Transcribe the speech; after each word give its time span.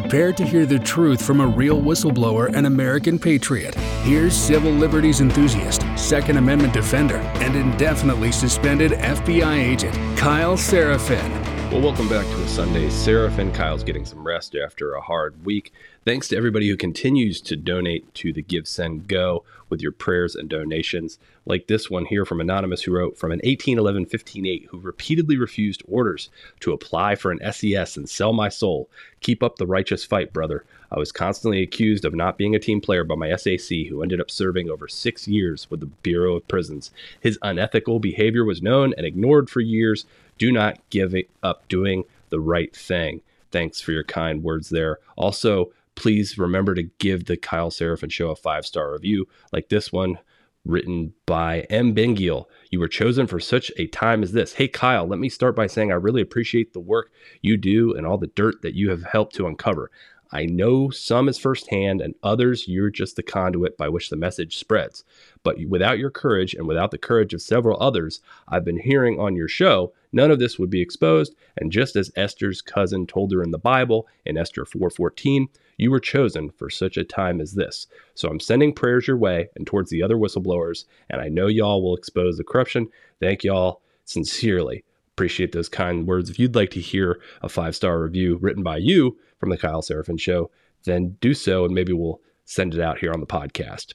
Prepare 0.00 0.32
to 0.32 0.44
hear 0.44 0.66
the 0.66 0.80
truth 0.80 1.24
from 1.24 1.40
a 1.40 1.46
real 1.46 1.80
whistleblower 1.80 2.52
and 2.52 2.66
American 2.66 3.16
patriot. 3.16 3.76
Here's 4.02 4.34
civil 4.34 4.72
liberties 4.72 5.20
enthusiast, 5.20 5.84
Second 5.96 6.36
Amendment 6.36 6.72
defender, 6.72 7.18
and 7.18 7.54
indefinitely 7.54 8.32
suspended 8.32 8.90
FBI 8.90 9.56
agent 9.56 9.94
Kyle 10.18 10.56
Seraphin. 10.56 11.43
Well, 11.74 11.82
welcome 11.82 12.08
back 12.08 12.24
to 12.24 12.40
a 12.40 12.46
Sunday. 12.46 12.86
Seraphin 12.86 13.52
Kyle's 13.52 13.82
getting 13.82 14.04
some 14.04 14.24
rest 14.24 14.54
after 14.54 14.94
a 14.94 15.00
hard 15.00 15.44
week. 15.44 15.72
Thanks 16.04 16.28
to 16.28 16.36
everybody 16.36 16.68
who 16.68 16.76
continues 16.76 17.40
to 17.40 17.56
donate 17.56 18.14
to 18.14 18.32
the 18.32 18.42
Give 18.42 18.68
Send 18.68 19.08
Go 19.08 19.42
with 19.68 19.82
your 19.82 19.90
prayers 19.90 20.36
and 20.36 20.48
donations, 20.48 21.18
like 21.46 21.66
this 21.66 21.90
one 21.90 22.04
here 22.04 22.24
from 22.24 22.40
Anonymous, 22.40 22.82
who 22.82 22.92
wrote 22.92 23.18
from 23.18 23.32
an 23.32 23.38
1811 23.38 24.02
158 24.02 24.68
who 24.70 24.78
repeatedly 24.78 25.36
refused 25.36 25.82
orders 25.88 26.30
to 26.60 26.72
apply 26.72 27.16
for 27.16 27.32
an 27.32 27.40
SES 27.52 27.96
and 27.96 28.08
sell 28.08 28.32
my 28.32 28.48
soul. 28.48 28.88
Keep 29.20 29.42
up 29.42 29.56
the 29.56 29.66
righteous 29.66 30.04
fight, 30.04 30.32
brother. 30.32 30.64
I 30.92 30.98
was 31.00 31.10
constantly 31.10 31.60
accused 31.60 32.04
of 32.04 32.14
not 32.14 32.38
being 32.38 32.54
a 32.54 32.60
team 32.60 32.80
player 32.80 33.02
by 33.02 33.16
my 33.16 33.34
SAC, 33.34 33.88
who 33.88 34.00
ended 34.00 34.20
up 34.20 34.30
serving 34.30 34.70
over 34.70 34.86
six 34.86 35.26
years 35.26 35.68
with 35.70 35.80
the 35.80 35.86
Bureau 35.86 36.36
of 36.36 36.46
Prisons. 36.46 36.92
His 37.20 37.36
unethical 37.42 37.98
behavior 37.98 38.44
was 38.44 38.62
known 38.62 38.94
and 38.96 39.04
ignored 39.04 39.50
for 39.50 39.60
years. 39.60 40.06
Do 40.38 40.52
not 40.52 40.78
give 40.90 41.14
up 41.42 41.68
doing 41.68 42.04
the 42.30 42.40
right 42.40 42.74
thing. 42.74 43.20
Thanks 43.50 43.80
for 43.80 43.92
your 43.92 44.04
kind 44.04 44.42
words 44.42 44.70
there. 44.70 44.98
Also, 45.16 45.72
please 45.94 46.38
remember 46.38 46.74
to 46.74 46.90
give 46.98 47.26
the 47.26 47.36
Kyle 47.36 47.70
Seraphin 47.70 48.10
Show 48.10 48.30
a 48.30 48.36
five 48.36 48.66
star 48.66 48.92
review, 48.92 49.26
like 49.52 49.68
this 49.68 49.92
one 49.92 50.18
written 50.64 51.12
by 51.26 51.60
M. 51.70 51.94
Bengiel. 51.94 52.46
You 52.70 52.80
were 52.80 52.88
chosen 52.88 53.26
for 53.26 53.38
such 53.38 53.70
a 53.76 53.86
time 53.88 54.22
as 54.22 54.32
this. 54.32 54.54
Hey, 54.54 54.66
Kyle, 54.66 55.06
let 55.06 55.18
me 55.18 55.28
start 55.28 55.54
by 55.54 55.66
saying 55.66 55.92
I 55.92 55.96
really 55.96 56.22
appreciate 56.22 56.72
the 56.72 56.80
work 56.80 57.12
you 57.42 57.56
do 57.56 57.94
and 57.94 58.06
all 58.06 58.18
the 58.18 58.28
dirt 58.28 58.62
that 58.62 58.74
you 58.74 58.90
have 58.90 59.04
helped 59.04 59.34
to 59.36 59.46
uncover. 59.46 59.90
I 60.32 60.46
know 60.46 60.90
some 60.90 61.28
is 61.28 61.38
firsthand, 61.38 62.00
and 62.00 62.14
others 62.22 62.66
you're 62.66 62.90
just 62.90 63.14
the 63.14 63.22
conduit 63.22 63.76
by 63.76 63.88
which 63.88 64.10
the 64.10 64.16
message 64.16 64.56
spreads. 64.56 65.04
But 65.44 65.58
without 65.68 65.98
your 65.98 66.10
courage 66.10 66.54
and 66.54 66.66
without 66.66 66.90
the 66.90 66.98
courage 66.98 67.34
of 67.34 67.42
several 67.42 67.80
others 67.80 68.20
I've 68.48 68.64
been 68.64 68.80
hearing 68.80 69.20
on 69.20 69.36
your 69.36 69.46
show, 69.46 69.92
none 70.10 70.30
of 70.30 70.40
this 70.40 70.58
would 70.58 70.70
be 70.70 70.80
exposed. 70.80 71.36
And 71.58 71.70
just 71.70 71.94
as 71.94 72.10
Esther's 72.16 72.62
cousin 72.62 73.06
told 73.06 73.30
her 73.30 73.42
in 73.42 73.52
the 73.52 73.58
Bible 73.58 74.08
in 74.24 74.36
Esther 74.36 74.64
4:14, 74.64 75.46
you 75.76 75.90
were 75.90 76.00
chosen 76.00 76.50
for 76.50 76.70
such 76.70 76.96
a 76.96 77.04
time 77.04 77.40
as 77.40 77.52
this. 77.52 77.86
So 78.14 78.28
I'm 78.28 78.40
sending 78.40 78.72
prayers 78.72 79.06
your 79.06 79.18
way 79.18 79.50
and 79.54 79.66
towards 79.66 79.90
the 79.90 80.02
other 80.02 80.16
whistleblowers, 80.16 80.86
and 81.10 81.20
I 81.20 81.28
know 81.28 81.46
y'all 81.46 81.82
will 81.82 81.96
expose 81.96 82.38
the 82.38 82.44
corruption. 82.44 82.88
Thank 83.20 83.44
y'all 83.44 83.82
sincerely. 84.04 84.84
Appreciate 85.14 85.52
those 85.52 85.68
kind 85.68 86.06
words. 86.06 86.30
If 86.30 86.38
you'd 86.38 86.56
like 86.56 86.70
to 86.70 86.80
hear 86.80 87.20
a 87.42 87.48
five 87.48 87.76
star 87.76 88.00
review 88.02 88.38
written 88.40 88.62
by 88.62 88.78
you 88.78 89.18
from 89.38 89.50
the 89.50 89.58
Kyle 89.58 89.82
Seraphin 89.82 90.18
Show, 90.18 90.50
then 90.84 91.16
do 91.20 91.34
so, 91.34 91.64
and 91.64 91.74
maybe 91.74 91.92
we'll 91.92 92.20
send 92.46 92.74
it 92.74 92.80
out 92.80 92.98
here 92.98 93.12
on 93.12 93.20
the 93.20 93.26
podcast. 93.26 93.94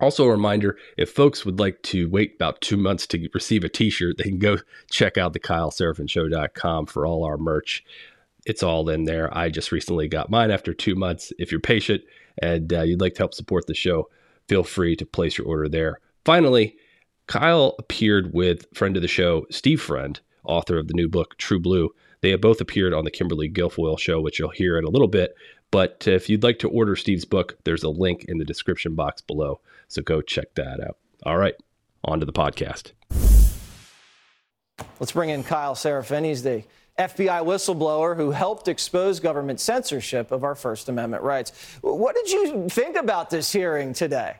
Also, 0.00 0.24
a 0.24 0.30
reminder 0.30 0.76
if 0.96 1.10
folks 1.10 1.44
would 1.44 1.58
like 1.58 1.82
to 1.82 2.08
wait 2.10 2.34
about 2.34 2.60
two 2.60 2.76
months 2.76 3.06
to 3.08 3.28
receive 3.32 3.64
a 3.64 3.68
t 3.68 3.90
shirt, 3.90 4.16
they 4.18 4.24
can 4.24 4.38
go 4.38 4.58
check 4.90 5.16
out 5.16 5.32
the 5.32 5.40
KyleSeraphinshow.com 5.40 6.86
for 6.86 7.06
all 7.06 7.24
our 7.24 7.38
merch 7.38 7.82
it's 8.46 8.62
all 8.62 8.88
in 8.88 9.04
there. 9.04 9.36
I 9.36 9.50
just 9.50 9.72
recently 9.72 10.08
got 10.08 10.30
mine 10.30 10.50
after 10.50 10.72
two 10.72 10.94
months. 10.94 11.32
If 11.38 11.50
you're 11.50 11.60
patient 11.60 12.02
and 12.40 12.72
uh, 12.72 12.82
you'd 12.82 13.00
like 13.00 13.14
to 13.14 13.22
help 13.22 13.34
support 13.34 13.66
the 13.66 13.74
show, 13.74 14.08
feel 14.48 14.62
free 14.62 14.94
to 14.96 15.04
place 15.04 15.36
your 15.36 15.48
order 15.48 15.68
there. 15.68 16.00
Finally, 16.24 16.76
Kyle 17.26 17.74
appeared 17.80 18.32
with 18.32 18.66
friend 18.72 18.96
of 18.96 19.02
the 19.02 19.08
show, 19.08 19.46
Steve 19.50 19.82
Friend, 19.82 20.18
author 20.44 20.78
of 20.78 20.86
the 20.86 20.94
new 20.94 21.08
book, 21.08 21.36
True 21.38 21.58
Blue. 21.58 21.90
They 22.20 22.30
have 22.30 22.40
both 22.40 22.60
appeared 22.60 22.94
on 22.94 23.04
the 23.04 23.10
Kimberly 23.10 23.50
Guilfoyle 23.50 23.98
show, 23.98 24.20
which 24.20 24.38
you'll 24.38 24.50
hear 24.50 24.78
in 24.78 24.84
a 24.84 24.90
little 24.90 25.08
bit. 25.08 25.34
But 25.70 26.06
if 26.06 26.28
you'd 26.28 26.42
like 26.42 26.58
to 26.60 26.68
order 26.68 26.96
Steve's 26.96 27.24
book, 27.24 27.58
there's 27.64 27.82
a 27.82 27.90
link 27.90 28.24
in 28.24 28.38
the 28.38 28.44
description 28.44 28.94
box 28.94 29.20
below. 29.20 29.60
So 29.88 30.02
go 30.02 30.22
check 30.22 30.54
that 30.54 30.80
out. 30.80 30.96
All 31.24 31.36
right, 31.36 31.54
on 32.04 32.20
to 32.20 32.26
the 32.26 32.32
podcast. 32.32 32.92
Let's 35.00 35.12
bring 35.12 35.30
in 35.30 35.42
Kyle 35.42 35.74
Seraphin. 35.74 36.24
He's 36.24 36.42
the 36.42 36.64
FBI 36.98 37.44
whistleblower 37.44 38.16
who 38.16 38.30
helped 38.30 38.68
expose 38.68 39.20
government 39.20 39.60
censorship 39.60 40.30
of 40.30 40.44
our 40.44 40.54
First 40.54 40.88
Amendment 40.88 41.22
rights. 41.22 41.52
What 41.82 42.14
did 42.14 42.30
you 42.30 42.68
think 42.68 42.96
about 42.96 43.28
this 43.30 43.52
hearing 43.52 43.92
today? 43.92 44.36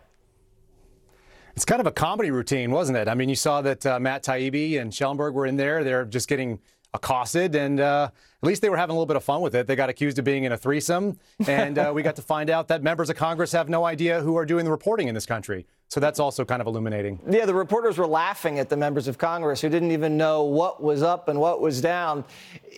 It's 1.55 1.65
kind 1.65 1.81
of 1.81 1.87
a 1.87 1.93
comedy 1.93 2.31
routine, 2.31 2.71
wasn't 2.71 2.99
it? 2.99 3.09
I 3.09 3.15
mean, 3.15 3.31
you 3.31 3.35
saw 3.35 3.63
that 3.63 3.85
uh, 3.85 3.99
Matt 3.99 4.25
Taibbi 4.25 4.79
and 4.81 4.93
Shellenberger 4.93 5.33
were 5.33 5.47
in 5.47 5.57
there. 5.57 5.85
They're 5.85 6.05
just 6.05 6.29
getting 6.29 6.61
accosted, 6.97 7.55
and 7.55 7.79
uh, 7.79 8.11
at 8.43 8.47
least 8.47 8.63
they 8.63 8.69
were 8.69 8.77
having 8.77 8.91
a 8.91 8.95
little 8.95 9.07
bit 9.07 9.17
of 9.17 9.23
fun 9.23 9.41
with 9.41 9.55
it. 9.55 9.67
They 9.67 9.77
got 9.77 9.89
accused 9.89 10.19
of 10.19 10.25
being 10.25 10.45
in 10.45 10.53
a 10.53 10.57
threesome, 10.57 11.19
and 11.47 11.79
uh, 11.79 11.93
we 11.95 12.03
got 12.03 12.17
to 12.17 12.23
find 12.23 12.51
out 12.51 12.69
that 12.69 12.83
members 12.83 13.09
of 13.09 13.17
Congress 13.17 13.53
have 13.53 13.69
no 13.69 13.85
idea 13.85 14.21
who 14.21 14.37
are 14.37 14.45
doing 14.45 14.65
the 14.65 14.71
reporting 14.71 15.07
in 15.09 15.15
this 15.15 15.27
country. 15.27 15.67
So 15.89 16.01
that's 16.01 16.19
also 16.19 16.45
kind 16.45 16.61
of 16.61 16.67
illuminating. 16.67 17.21
Yeah, 17.31 17.47
the 17.47 17.55
reporters 17.55 17.97
were 17.97 18.09
laughing 18.09 18.59
at 18.59 18.69
the 18.69 18.77
members 18.77 19.07
of 19.07 19.19
Congress 19.19 19.61
who 19.61 19.69
didn't 19.69 19.93
even 19.93 20.17
know 20.17 20.43
what 20.43 20.83
was 20.83 21.03
up 21.03 21.29
and 21.29 21.39
what 21.39 21.61
was 21.61 21.81
down. 21.81 22.25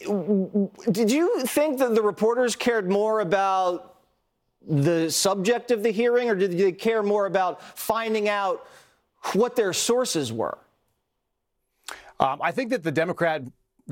Did 0.02 1.10
you 1.10 1.40
think 1.46 1.78
that 1.78 1.94
the 1.94 2.02
reporters 2.02 2.54
cared 2.54 2.90
more 2.90 3.20
about 3.20 3.94
the 4.68 5.10
subject 5.10 5.70
of 5.70 5.82
the 5.82 5.90
hearing, 5.90 6.28
or 6.28 6.34
did 6.34 6.52
they 6.52 6.72
care 6.72 7.02
more 7.02 7.24
about 7.24 7.62
finding 7.78 8.28
out 8.28 8.66
what 9.32 9.56
their 9.56 9.72
sources 9.72 10.30
were? 10.30 10.58
Um, 12.20 12.40
I 12.42 12.50
think 12.50 12.70
that 12.70 12.82
the 12.82 12.92
Democrat 12.92 13.42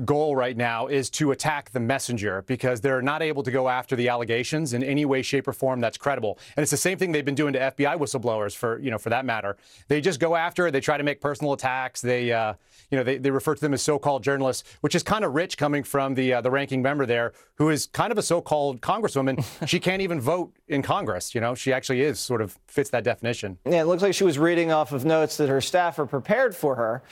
goal 0.05 0.35
right 0.35 0.55
now 0.55 0.87
is 0.87 1.09
to 1.09 1.31
attack 1.31 1.71
the 1.71 1.79
messenger 1.79 2.43
because 2.47 2.81
they're 2.81 3.01
not 3.01 3.21
able 3.21 3.43
to 3.43 3.51
go 3.51 3.69
after 3.69 3.95
the 3.95 4.09
allegations 4.09 4.73
in 4.73 4.83
any 4.83 5.05
way, 5.05 5.21
shape, 5.21 5.47
or 5.47 5.53
form 5.53 5.79
that's 5.79 5.97
credible. 5.97 6.37
And 6.55 6.61
it's 6.61 6.71
the 6.71 6.77
same 6.77 6.97
thing 6.97 7.11
they've 7.11 7.25
been 7.25 7.35
doing 7.35 7.53
to 7.53 7.59
FBI 7.59 7.97
whistleblowers 7.97 8.55
for, 8.55 8.79
you 8.79 8.91
know, 8.91 8.97
for 8.97 9.09
that 9.09 9.25
matter. 9.25 9.57
They 9.87 10.01
just 10.01 10.19
go 10.19 10.35
after 10.35 10.67
it. 10.67 10.71
They 10.71 10.81
try 10.81 10.97
to 10.97 11.03
make 11.03 11.21
personal 11.21 11.53
attacks. 11.53 12.01
They, 12.01 12.31
uh, 12.31 12.53
you 12.91 12.97
know, 12.97 13.03
they, 13.03 13.17
they 13.17 13.31
refer 13.31 13.55
to 13.55 13.61
them 13.61 13.73
as 13.73 13.81
so-called 13.81 14.23
journalists, 14.23 14.63
which 14.81 14.95
is 14.95 15.03
kind 15.03 15.25
of 15.25 15.33
rich 15.33 15.57
coming 15.57 15.83
from 15.83 16.15
the 16.15 16.33
uh, 16.33 16.41
the 16.41 16.51
ranking 16.51 16.81
member 16.81 17.05
there, 17.05 17.33
who 17.55 17.69
is 17.69 17.87
kind 17.87 18.11
of 18.11 18.17
a 18.17 18.21
so-called 18.21 18.81
congresswoman. 18.81 19.43
she 19.67 19.79
can't 19.79 20.01
even 20.01 20.21
vote 20.21 20.53
in 20.67 20.81
Congress. 20.81 21.35
You 21.35 21.41
know, 21.41 21.55
she 21.55 21.73
actually 21.73 22.01
is 22.01 22.19
sort 22.19 22.41
of 22.41 22.57
fits 22.67 22.89
that 22.91 23.03
definition. 23.03 23.57
Yeah, 23.65 23.81
it 23.81 23.85
looks 23.85 24.03
like 24.03 24.13
she 24.13 24.23
was 24.23 24.37
reading 24.39 24.71
off 24.71 24.91
of 24.91 25.05
notes 25.05 25.37
that 25.37 25.49
her 25.49 25.61
staff 25.61 25.99
are 25.99 26.05
prepared 26.05 26.55
for 26.55 26.75
her. 26.75 27.03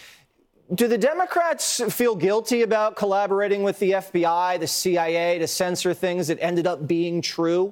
Do 0.73 0.87
the 0.87 0.97
Democrats 0.97 1.79
feel 1.93 2.15
guilty 2.15 2.63
about 2.63 2.95
collaborating 2.95 3.61
with 3.61 3.77
the 3.77 3.91
FBI, 3.91 4.59
the 4.59 4.65
CIA 4.65 5.37
to 5.37 5.47
censor 5.47 5.93
things 5.93 6.27
that 6.27 6.39
ended 6.41 6.65
up 6.65 6.87
being 6.87 7.21
true? 7.21 7.71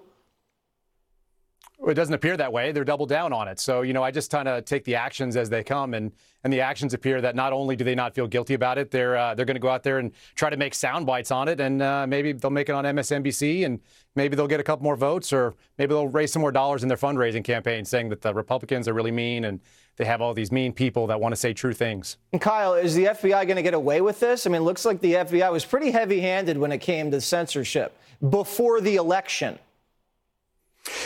It 1.85 1.95
doesn't 1.95 2.13
appear 2.13 2.37
that 2.37 2.53
way. 2.53 2.71
They're 2.71 2.85
double 2.85 3.05
down 3.05 3.33
on 3.33 3.47
it. 3.47 3.59
So, 3.59 3.81
you 3.81 3.91
know, 3.91 4.03
I 4.03 4.11
just 4.11 4.31
kind 4.31 4.47
of 4.47 4.63
take 4.63 4.85
the 4.85 4.95
actions 4.95 5.35
as 5.35 5.49
they 5.49 5.63
come, 5.63 5.93
and 5.93 6.11
and 6.43 6.51
the 6.51 6.61
actions 6.61 6.93
appear 6.93 7.21
that 7.21 7.35
not 7.35 7.53
only 7.53 7.75
do 7.75 7.83
they 7.83 7.95
not 7.95 8.15
feel 8.15 8.27
guilty 8.27 8.53
about 8.53 8.77
it, 8.77 8.91
they're 8.91 9.17
uh, 9.17 9.35
they're 9.35 9.45
going 9.45 9.55
to 9.55 9.61
go 9.61 9.69
out 9.69 9.83
there 9.83 9.99
and 9.99 10.11
try 10.35 10.49
to 10.49 10.57
make 10.57 10.73
sound 10.73 11.05
bites 11.05 11.31
on 11.31 11.47
it, 11.47 11.59
and 11.59 11.81
uh, 11.81 12.07
maybe 12.07 12.31
they'll 12.31 12.51
make 12.51 12.69
it 12.69 12.73
on 12.73 12.85
MSNBC, 12.85 13.65
and 13.65 13.79
maybe 14.15 14.35
they'll 14.35 14.47
get 14.47 14.59
a 14.59 14.63
couple 14.63 14.83
more 14.83 14.95
votes, 14.95 15.33
or 15.33 15.55
maybe 15.77 15.89
they'll 15.93 16.07
raise 16.07 16.31
some 16.31 16.41
more 16.41 16.51
dollars 16.51 16.83
in 16.83 16.87
their 16.87 16.97
fundraising 16.97 17.43
campaign, 17.43 17.83
saying 17.83 18.09
that 18.09 18.21
the 18.21 18.33
Republicans 18.33 18.87
are 18.87 18.93
really 18.93 19.11
mean 19.11 19.45
and 19.45 19.59
they 19.95 20.05
have 20.05 20.21
all 20.21 20.33
these 20.33 20.51
mean 20.51 20.73
people 20.73 21.07
that 21.07 21.19
want 21.19 21.33
to 21.33 21.35
say 21.35 21.53
true 21.53 21.73
things. 21.73 22.17
And 22.31 22.41
Kyle, 22.41 22.73
is 22.73 22.95
the 22.95 23.05
FBI 23.05 23.45
going 23.45 23.57
to 23.57 23.61
get 23.61 23.73
away 23.73 24.01
with 24.01 24.19
this? 24.19 24.47
I 24.47 24.49
mean, 24.49 24.61
it 24.61 24.65
looks 24.65 24.85
like 24.85 24.99
the 25.01 25.13
FBI 25.13 25.51
was 25.51 25.65
pretty 25.65 25.91
heavy-handed 25.91 26.57
when 26.57 26.71
it 26.71 26.79
came 26.79 27.11
to 27.11 27.21
censorship 27.21 27.95
before 28.27 28.81
the 28.81 28.95
election. 28.95 29.59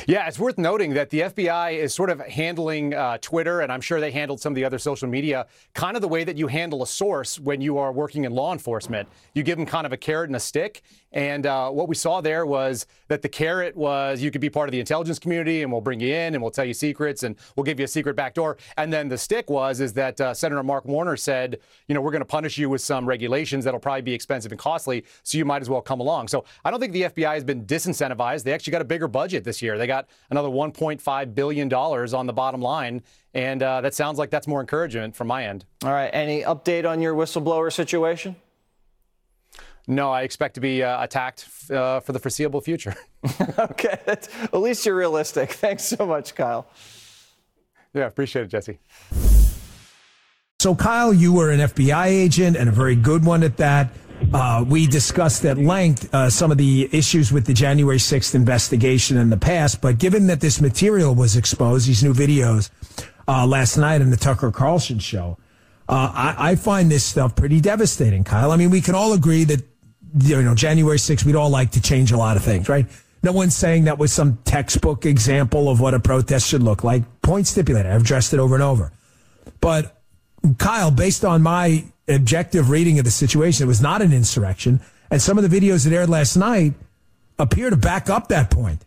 Yeah, 0.08 0.28
it's 0.28 0.40
worth 0.40 0.58
noting 0.58 0.94
that 0.94 1.10
the 1.10 1.22
FBI 1.22 1.74
is 1.74 1.94
sort 1.94 2.10
of 2.10 2.20
handling 2.22 2.94
uh, 2.94 3.18
Twitter, 3.20 3.62
and 3.62 3.72
I'm 3.72 3.82
sure 3.82 4.00
they 4.00 4.12
handled 4.12 4.40
some 4.40 4.52
of 4.52 4.56
the 4.56 4.66
other 4.66 4.80
social 4.80 5.08
media 5.08 5.48
kind 5.74 5.96
of 5.96 6.02
the 6.02 6.08
way 6.08 6.24
that 6.24 6.38
you 6.38 6.48
handle 6.48 6.82
a 6.82 6.88
source 6.88 7.40
when 7.40 7.62
you 7.62 7.78
are 7.78 7.92
working 7.92 8.24
in 8.24 8.32
law 8.32 8.54
enforcement. 8.54 9.08
You 9.34 9.44
give 9.44 9.58
them 9.58 9.66
kind 9.66 9.86
of 9.86 9.92
a 9.92 9.98
carrot 9.98 10.30
and 10.30 10.36
a 10.36 10.40
stick. 10.40 10.82
And 11.12 11.46
uh, 11.46 11.70
what 11.70 11.88
we 11.88 11.96
saw 11.96 12.22
there 12.22 12.46
was 12.46 12.86
that 13.08 13.22
the 13.22 13.30
carrot 13.30 13.76
was 13.76 14.22
you 14.22 14.30
could 14.32 14.42
be 14.42 14.50
part 14.50 14.68
of 14.68 14.72
the 14.72 14.80
intelligence 14.80 15.20
community, 15.20 15.62
and 15.64 15.72
we'll 15.72 15.82
bring 15.82 16.00
you 16.00 16.14
in, 16.14 16.34
and 16.34 16.42
we'll 16.42 16.52
tell 16.52 16.66
you 16.66 16.74
secrets, 16.74 17.24
and 17.24 17.36
we'll 17.56 17.64
give 17.64 17.80
you 17.80 17.86
a 17.86 17.88
secret 17.88 18.16
back 18.16 18.34
door. 18.34 18.58
And 18.78 18.92
then 18.92 19.08
the 19.10 19.18
stick 19.18 19.50
was 19.50 19.80
is 19.80 19.94
that 19.94 20.20
uh, 20.20 20.34
Senator 20.34 20.64
Mark 20.64 20.86
Warner 20.86 21.18
said, 21.18 21.60
you 21.88 21.96
know, 21.96 22.02
we're 22.02 22.12
going 22.12 22.22
to 22.22 22.26
punish 22.26 22.58
you 22.58 22.70
with 22.70 22.82
some 22.82 23.06
regulations 23.06 23.66
that'll 23.66 23.80
probably 23.80 24.02
be 24.02 24.14
expensive 24.14 24.52
and 24.52 24.60
costly, 24.60 25.06
so 25.24 25.38
you 25.38 25.46
might 25.46 25.62
as 25.62 25.70
well 25.70 25.82
come 25.82 26.00
along. 26.00 26.28
So 26.28 26.46
I 26.64 26.72
don't 26.72 26.80
think 26.80 26.94
the 26.94 27.04
FBI 27.04 27.34
has 27.34 27.44
been 27.44 27.66
disincentivized. 27.66 28.44
They 28.44 28.54
actually 28.54 28.72
got 28.72 28.82
a 28.82 28.86
bigger 28.86 29.08
budget 29.08 29.44
this 29.44 29.62
year. 29.62 29.67
They 29.76 29.88
got 29.88 30.08
another 30.30 30.50
1.5 30.50 31.34
billion 31.34 31.68
dollars 31.68 32.14
on 32.14 32.28
the 32.28 32.34
bottom 32.34 32.62
line, 32.62 33.02
and 33.34 33.64
uh, 33.64 33.82
that 33.82 33.96
sounds 33.96 34.20
like 34.20 34.30
that's 34.30 34.48
more 34.48 34.62
encouragement 34.62 35.16
from 35.16 35.28
my 35.28 35.48
end. 35.48 35.66
All 35.84 35.92
right. 35.92 36.12
Any 36.14 36.44
update 36.44 36.88
on 36.88 37.02
your 37.02 37.16
whistleblower 37.16 37.74
situation? 37.74 38.36
No, 39.88 40.12
I 40.12 40.24
expect 40.24 40.56
to 40.56 40.62
be 40.62 40.84
uh, 40.84 41.02
attacked 41.02 41.48
uh, 41.72 42.02
for 42.02 42.12
the 42.12 42.20
foreseeable 42.20 42.60
future. 42.60 42.94
okay, 43.58 44.00
That's, 44.06 44.28
at 44.44 44.58
least 44.60 44.86
you're 44.86 44.96
realistic. 44.96 45.52
Thanks 45.54 45.84
so 45.84 46.06
much, 46.06 46.36
Kyle. 46.36 46.68
Yeah, 47.94 48.06
appreciate 48.06 48.44
it, 48.44 48.50
Jesse. 48.50 48.80
So, 50.60 50.76
Kyle, 50.76 51.14
you 51.14 51.32
were 51.34 51.52
an 51.52 51.62
FBI 51.62 52.08
agent 52.08 52.58
and 52.58 52.68
a 52.68 52.72
very 52.72 52.96
good 52.96 53.24
one 53.24 53.44
at 53.44 53.58
that. 53.58 53.92
Uh, 54.34 54.64
we 54.68 54.88
discussed 54.88 55.46
at 55.46 55.58
length 55.58 56.14
uh, 56.14 56.30
some 56.30 56.52
of 56.52 56.58
the 56.58 56.90
issues 56.92 57.32
with 57.32 57.46
the 57.46 57.54
January 57.54 57.98
6th 57.98 58.36
investigation 58.36 59.18
in 59.18 59.30
the 59.30 59.38
past, 59.38 59.82
but 59.82 59.98
given 59.98 60.28
that 60.28 60.42
this 60.42 60.60
material 60.60 61.16
was 61.16 61.38
exposed, 61.38 61.88
these 61.88 62.04
new 62.04 62.14
videos 62.14 62.70
uh, 63.28 63.48
last 63.48 63.78
night 63.78 64.02
in 64.02 64.10
the 64.10 64.18
Tucker 64.18 64.52
Carlson 64.52 65.00
show, 65.00 65.38
uh, 65.88 66.12
I, 66.14 66.52
I, 66.52 66.56
find 66.56 66.92
this 66.92 67.06
stuff 67.06 67.36
pretty 67.36 67.62
devastating, 67.62 68.26
Kyle. 68.26 68.52
I 68.52 68.58
mean, 68.58 68.70
we 68.70 68.82
can 68.82 68.94
all 68.96 69.14
agree 69.14 69.46
that 69.46 69.64
you 70.20 70.42
know 70.42 70.54
January 70.56 70.98
6th, 70.98 71.24
we'd 71.24 71.36
all 71.36 71.50
like 71.50 71.72
to 71.72 71.82
change 71.82 72.12
a 72.12 72.18
lot 72.18 72.36
of 72.36 72.44
things, 72.44 72.68
right? 72.68 72.86
No 73.24 73.32
one's 73.32 73.56
saying 73.56 73.86
that 73.86 73.98
was 73.98 74.12
some 74.12 74.38
textbook 74.44 75.06
example 75.06 75.70
of 75.70 75.80
what 75.80 75.94
a 75.94 76.00
protest 76.00 76.48
should 76.48 76.64
look 76.64 76.84
like. 76.84 77.04
Point 77.22 77.48
stipulated. 77.48 77.92
I've 77.92 78.02
addressed 78.02 78.34
it 78.34 78.40
over 78.40 78.56
and 78.56 78.64
over. 78.64 78.92
But 79.62 80.02
Kyle, 80.58 80.92
based 80.92 81.24
on 81.26 81.42
my 81.42 81.86
objective 82.08 82.70
reading 82.70 83.00
of 83.00 83.06
the 83.06 83.12
situation, 83.12 83.66
it 83.66 83.68
was 83.68 83.82
not 83.82 84.02
an 84.02 84.14
insurrection. 84.14 84.80
And 85.10 85.22
some 85.22 85.38
of 85.38 85.50
the 85.50 85.60
videos 85.60 85.86
that 85.86 85.96
aired 85.96 86.10
last 86.10 86.36
night 86.36 86.74
appear 87.40 87.70
to 87.70 87.78
back 87.78 88.10
up 88.10 88.28
that 88.30 88.50
point. 88.50 88.84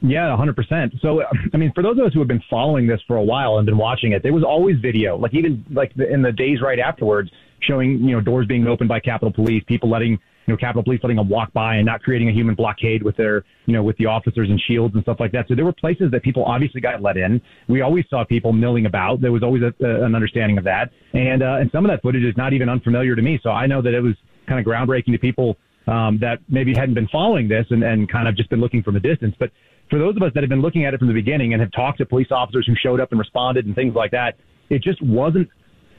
Yeah, 0.00 0.36
100%. 0.38 1.00
So, 1.00 1.22
I 1.52 1.56
mean, 1.56 1.72
for 1.74 1.82
those 1.82 1.98
of 1.98 2.04
us 2.06 2.12
who 2.12 2.20
have 2.20 2.28
been 2.28 2.42
following 2.48 2.86
this 2.86 3.00
for 3.06 3.16
a 3.16 3.22
while 3.22 3.58
and 3.58 3.66
been 3.66 3.78
watching 3.78 4.12
it, 4.12 4.22
there 4.22 4.32
was 4.32 4.44
always 4.44 4.78
video, 4.78 5.16
like 5.16 5.34
even 5.34 5.64
like 5.72 5.92
in 5.96 6.22
the 6.22 6.30
days 6.30 6.60
right 6.62 6.78
afterwards, 6.78 7.30
showing, 7.60 7.98
you 8.04 8.14
know, 8.14 8.20
doors 8.20 8.46
being 8.46 8.66
opened 8.68 8.88
by 8.88 9.00
Capitol 9.00 9.32
Police, 9.32 9.64
people 9.66 9.90
letting, 9.90 10.20
you 10.48 10.54
know, 10.54 10.56
Capitol 10.56 10.82
Police 10.82 11.00
letting 11.02 11.18
them 11.18 11.28
walk 11.28 11.52
by 11.52 11.74
and 11.74 11.84
not 11.84 12.02
creating 12.02 12.30
a 12.30 12.32
human 12.32 12.54
blockade 12.54 13.02
with 13.02 13.18
their, 13.18 13.44
you 13.66 13.74
know, 13.74 13.82
with 13.82 13.98
the 13.98 14.06
officers 14.06 14.48
and 14.48 14.58
shields 14.66 14.94
and 14.94 15.02
stuff 15.02 15.18
like 15.20 15.30
that. 15.32 15.46
So 15.46 15.54
there 15.54 15.66
were 15.66 15.74
places 15.74 16.10
that 16.10 16.22
people 16.22 16.42
obviously 16.42 16.80
got 16.80 17.02
let 17.02 17.18
in. 17.18 17.38
We 17.68 17.82
always 17.82 18.06
saw 18.08 18.24
people 18.24 18.54
milling 18.54 18.86
about. 18.86 19.20
There 19.20 19.30
was 19.30 19.42
always 19.42 19.62
a, 19.62 19.74
a, 19.84 20.04
an 20.06 20.14
understanding 20.14 20.56
of 20.56 20.64
that. 20.64 20.90
And, 21.12 21.42
uh, 21.42 21.58
and 21.60 21.70
some 21.70 21.84
of 21.84 21.90
that 21.90 22.00
footage 22.00 22.22
is 22.22 22.34
not 22.38 22.54
even 22.54 22.70
unfamiliar 22.70 23.14
to 23.14 23.20
me. 23.20 23.38
So 23.42 23.50
I 23.50 23.66
know 23.66 23.82
that 23.82 23.92
it 23.92 24.00
was 24.00 24.14
kind 24.48 24.58
of 24.58 24.64
groundbreaking 24.64 25.12
to 25.12 25.18
people 25.18 25.58
um, 25.86 26.18
that 26.22 26.38
maybe 26.48 26.72
hadn't 26.74 26.94
been 26.94 27.08
following 27.08 27.46
this 27.46 27.66
and, 27.68 27.82
and 27.82 28.10
kind 28.10 28.26
of 28.26 28.34
just 28.34 28.48
been 28.48 28.60
looking 28.60 28.82
from 28.82 28.96
a 28.96 29.00
distance. 29.00 29.34
But 29.38 29.50
for 29.90 29.98
those 29.98 30.16
of 30.16 30.22
us 30.22 30.32
that 30.34 30.42
have 30.42 30.50
been 30.50 30.62
looking 30.62 30.86
at 30.86 30.94
it 30.94 30.98
from 30.98 31.08
the 31.08 31.14
beginning 31.14 31.52
and 31.52 31.60
have 31.60 31.72
talked 31.72 31.98
to 31.98 32.06
police 32.06 32.28
officers 32.30 32.66
who 32.66 32.74
showed 32.82 33.00
up 33.00 33.10
and 33.10 33.18
responded 33.18 33.66
and 33.66 33.74
things 33.74 33.94
like 33.94 34.12
that, 34.12 34.36
it 34.70 34.82
just 34.82 35.02
wasn't. 35.02 35.48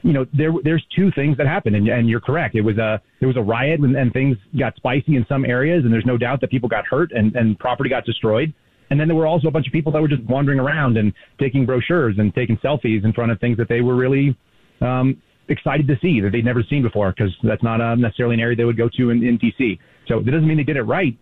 You 0.02 0.12
know, 0.12 0.26
there 0.32 0.52
there's 0.64 0.84
two 0.96 1.10
things 1.12 1.36
that 1.36 1.46
happened, 1.46 1.76
and, 1.76 1.86
and 1.88 2.08
you're 2.08 2.20
correct. 2.20 2.54
It 2.54 2.62
was 2.62 2.78
a 2.78 3.00
there 3.18 3.28
was 3.28 3.36
a 3.36 3.42
riot 3.42 3.80
and, 3.80 3.96
and 3.96 4.12
things 4.12 4.36
got 4.58 4.74
spicy 4.76 5.16
in 5.16 5.26
some 5.28 5.44
areas, 5.44 5.84
and 5.84 5.92
there's 5.92 6.06
no 6.06 6.16
doubt 6.16 6.40
that 6.40 6.50
people 6.50 6.68
got 6.68 6.86
hurt 6.86 7.12
and, 7.12 7.34
and 7.36 7.58
property 7.58 7.90
got 7.90 8.04
destroyed. 8.04 8.52
And 8.90 8.98
then 8.98 9.06
there 9.06 9.16
were 9.16 9.26
also 9.26 9.48
a 9.48 9.50
bunch 9.50 9.66
of 9.66 9.72
people 9.72 9.92
that 9.92 10.00
were 10.00 10.08
just 10.08 10.24
wandering 10.24 10.58
around 10.58 10.96
and 10.96 11.12
taking 11.38 11.64
brochures 11.64 12.16
and 12.18 12.34
taking 12.34 12.56
selfies 12.58 13.04
in 13.04 13.12
front 13.12 13.30
of 13.30 13.38
things 13.38 13.56
that 13.58 13.68
they 13.68 13.82
were 13.82 13.94
really 13.94 14.36
um, 14.80 15.20
excited 15.48 15.86
to 15.86 15.94
see 16.02 16.20
that 16.20 16.30
they'd 16.32 16.44
never 16.44 16.62
seen 16.68 16.82
before 16.82 17.12
because 17.12 17.32
that's 17.42 17.62
not 17.62 17.80
uh, 17.80 17.94
necessarily 17.94 18.34
an 18.34 18.40
area 18.40 18.56
they 18.56 18.64
would 18.64 18.76
go 18.76 18.88
to 18.96 19.10
in, 19.10 19.22
in 19.22 19.38
DC. 19.38 19.78
So 20.08 20.20
that 20.20 20.30
doesn't 20.30 20.46
mean 20.46 20.56
they 20.56 20.64
did 20.64 20.76
it 20.76 20.82
right. 20.82 21.16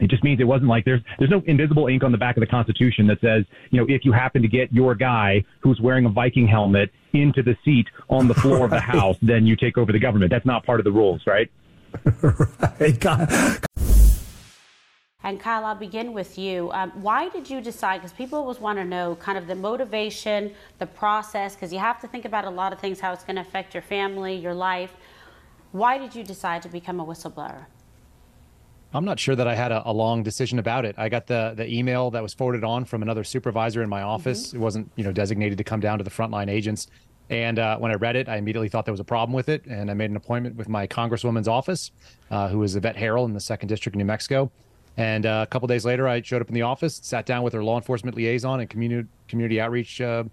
It 0.00 0.10
just 0.10 0.24
means 0.24 0.40
it 0.40 0.44
wasn't 0.44 0.68
like 0.68 0.84
there's 0.84 1.00
there's 1.18 1.30
no 1.30 1.42
invisible 1.46 1.86
ink 1.86 2.02
on 2.02 2.12
the 2.12 2.18
back 2.18 2.36
of 2.36 2.40
the 2.40 2.46
Constitution 2.46 3.06
that 3.06 3.20
says 3.20 3.44
you 3.70 3.80
know 3.80 3.86
if 3.88 4.04
you 4.04 4.12
happen 4.12 4.42
to 4.42 4.48
get 4.48 4.72
your 4.72 4.94
guy 4.94 5.44
who's 5.60 5.80
wearing 5.80 6.04
a 6.04 6.10
Viking 6.10 6.48
helmet 6.48 6.90
into 7.12 7.42
the 7.42 7.56
seat 7.64 7.86
on 8.10 8.26
the 8.28 8.34
floor 8.34 8.64
of 8.64 8.70
the 8.70 8.80
House, 8.94 9.16
then 9.22 9.46
you 9.46 9.56
take 9.56 9.78
over 9.78 9.92
the 9.92 9.98
government. 9.98 10.30
That's 10.30 10.46
not 10.46 10.66
part 10.66 10.80
of 10.80 10.84
the 10.84 10.92
rules, 10.92 11.22
right? 11.26 11.50
right. 12.22 13.60
And 15.24 15.40
Kyle, 15.40 15.64
I'll 15.64 15.74
begin 15.74 16.12
with 16.12 16.38
you. 16.38 16.70
Um, 16.72 16.90
why 17.00 17.30
did 17.30 17.48
you 17.48 17.62
decide? 17.62 17.98
Because 17.98 18.12
people 18.12 18.38
always 18.38 18.60
want 18.60 18.78
to 18.78 18.84
know 18.84 19.16
kind 19.16 19.38
of 19.38 19.46
the 19.46 19.54
motivation, 19.54 20.52
the 20.78 20.86
process, 20.86 21.54
because 21.54 21.72
you 21.72 21.78
have 21.78 21.98
to 22.02 22.08
think 22.08 22.26
about 22.26 22.44
a 22.44 22.50
lot 22.50 22.74
of 22.74 22.78
things, 22.78 23.00
how 23.00 23.14
it's 23.14 23.24
going 23.24 23.36
to 23.36 23.42
affect 23.42 23.72
your 23.72 23.82
family, 23.82 24.34
your 24.34 24.52
life. 24.52 24.92
Why 25.72 25.96
did 25.96 26.14
you 26.14 26.24
decide 26.24 26.60
to 26.62 26.68
become 26.68 27.00
a 27.00 27.06
whistleblower? 27.06 27.64
I'm 28.94 29.04
not 29.04 29.18
sure 29.18 29.34
that 29.34 29.48
I 29.48 29.56
had 29.56 29.72
a, 29.72 29.82
a, 29.90 29.92
long 29.92 30.22
decision 30.22 30.60
about 30.60 30.84
it. 30.84 30.94
I 30.96 31.08
got 31.08 31.26
the 31.26 31.52
the 31.56 31.68
email 31.68 32.12
that 32.12 32.22
was 32.22 32.32
forwarded 32.32 32.62
on 32.62 32.84
from 32.84 33.02
another 33.02 33.24
supervisor 33.24 33.82
in 33.82 33.88
my 33.88 34.02
office. 34.02 34.48
Mm-hmm. 34.48 34.56
It 34.56 34.60
wasn't 34.60 34.92
you 34.94 35.02
know 35.02 35.12
designated 35.12 35.58
to 35.58 35.64
come 35.64 35.80
down 35.80 35.98
to 35.98 36.04
the 36.04 36.10
frontline 36.10 36.48
agents. 36.48 36.86
And 37.28 37.58
uh, 37.58 37.78
when 37.78 37.90
I 37.90 37.94
read 37.94 38.16
it, 38.16 38.28
I 38.28 38.36
immediately 38.36 38.68
thought 38.68 38.84
there 38.84 38.92
was 38.92 39.00
a 39.00 39.04
problem 39.04 39.34
with 39.34 39.48
it, 39.48 39.64
and 39.66 39.90
I 39.90 39.94
made 39.94 40.10
an 40.10 40.16
appointment 40.16 40.56
with 40.56 40.68
my 40.68 40.86
congresswoman's 40.86 41.48
office, 41.48 41.90
uh, 42.30 42.48
who 42.48 42.62
is 42.62 42.76
Yvette 42.76 42.96
Herrell 42.96 43.24
in 43.24 43.32
the 43.32 43.40
second 43.40 43.68
district 43.68 43.96
of 43.96 43.98
New 43.98 44.04
Mexico. 44.04 44.52
And 44.96 45.26
uh, 45.26 45.44
a 45.44 45.50
couple 45.50 45.66
days 45.66 45.84
later, 45.84 46.06
I 46.06 46.20
showed 46.20 46.42
up 46.42 46.48
in 46.48 46.54
the 46.54 46.62
office, 46.62 47.00
sat 47.02 47.26
down 47.26 47.42
with 47.42 47.54
her 47.54 47.64
law 47.64 47.76
enforcement 47.76 48.16
liaison 48.16 48.60
and 48.60 48.70
community 48.70 49.08
community 49.26 49.60
outreach 49.60 50.00
uh, 50.00 50.24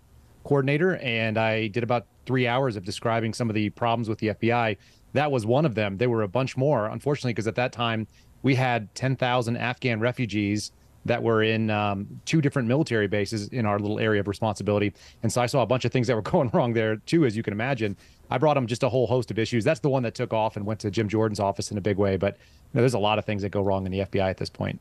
coordinator, 0.43 0.97
and 0.97 1.37
I 1.37 1.67
did 1.67 1.83
about 1.83 2.05
three 2.25 2.45
hours 2.45 2.75
of 2.75 2.83
describing 2.83 3.33
some 3.33 3.49
of 3.49 3.55
the 3.55 3.69
problems 3.71 4.07
with 4.07 4.19
the 4.19 4.27
FBI. 4.27 4.77
That 5.13 5.31
was 5.31 5.45
one 5.45 5.65
of 5.65 5.75
them. 5.75 5.97
There 5.97 6.09
were 6.09 6.23
a 6.23 6.27
bunch 6.27 6.55
more, 6.55 6.87
unfortunately, 6.87 7.33
because 7.33 7.47
at 7.47 7.55
that 7.55 7.71
time 7.71 8.07
we 8.43 8.55
had 8.55 8.93
10,000 8.95 9.57
Afghan 9.57 9.99
refugees 9.99 10.71
that 11.05 11.23
were 11.23 11.41
in 11.41 11.69
um, 11.69 12.07
two 12.25 12.41
different 12.41 12.67
military 12.67 13.07
bases 13.07 13.47
in 13.49 13.65
our 13.65 13.79
little 13.79 13.99
area 13.99 14.19
of 14.19 14.27
responsibility. 14.27 14.93
And 15.23 15.31
so 15.31 15.41
I 15.41 15.47
saw 15.47 15.63
a 15.63 15.65
bunch 15.65 15.85
of 15.85 15.91
things 15.91 16.07
that 16.07 16.15
were 16.15 16.21
going 16.33 16.49
wrong 16.53 16.73
there 16.73 16.97
too, 16.97 17.25
as 17.25 17.35
you 17.35 17.43
can 17.43 17.53
imagine. 17.53 17.97
I 18.29 18.37
brought 18.37 18.55
him 18.55 18.67
just 18.67 18.83
a 18.83 18.89
whole 18.89 19.07
host 19.07 19.29
of 19.31 19.39
issues. 19.39 19.63
That's 19.63 19.81
the 19.81 19.89
one 19.89 20.03
that 20.03 20.15
took 20.15 20.31
off 20.31 20.55
and 20.55 20.65
went 20.65 20.79
to 20.81 20.91
Jim 20.91 21.09
Jordan's 21.09 21.39
office 21.39 21.71
in 21.71 21.77
a 21.77 21.81
big 21.81 21.97
way. 21.97 22.17
But 22.17 22.37
you 22.37 22.75
know, 22.77 22.81
there's 22.81 22.93
a 22.93 22.99
lot 22.99 23.19
of 23.19 23.25
things 23.25 23.41
that 23.41 23.49
go 23.49 23.61
wrong 23.61 23.85
in 23.85 23.91
the 23.91 23.99
FBI 23.99 24.29
at 24.29 24.37
this 24.37 24.49
point. 24.49 24.79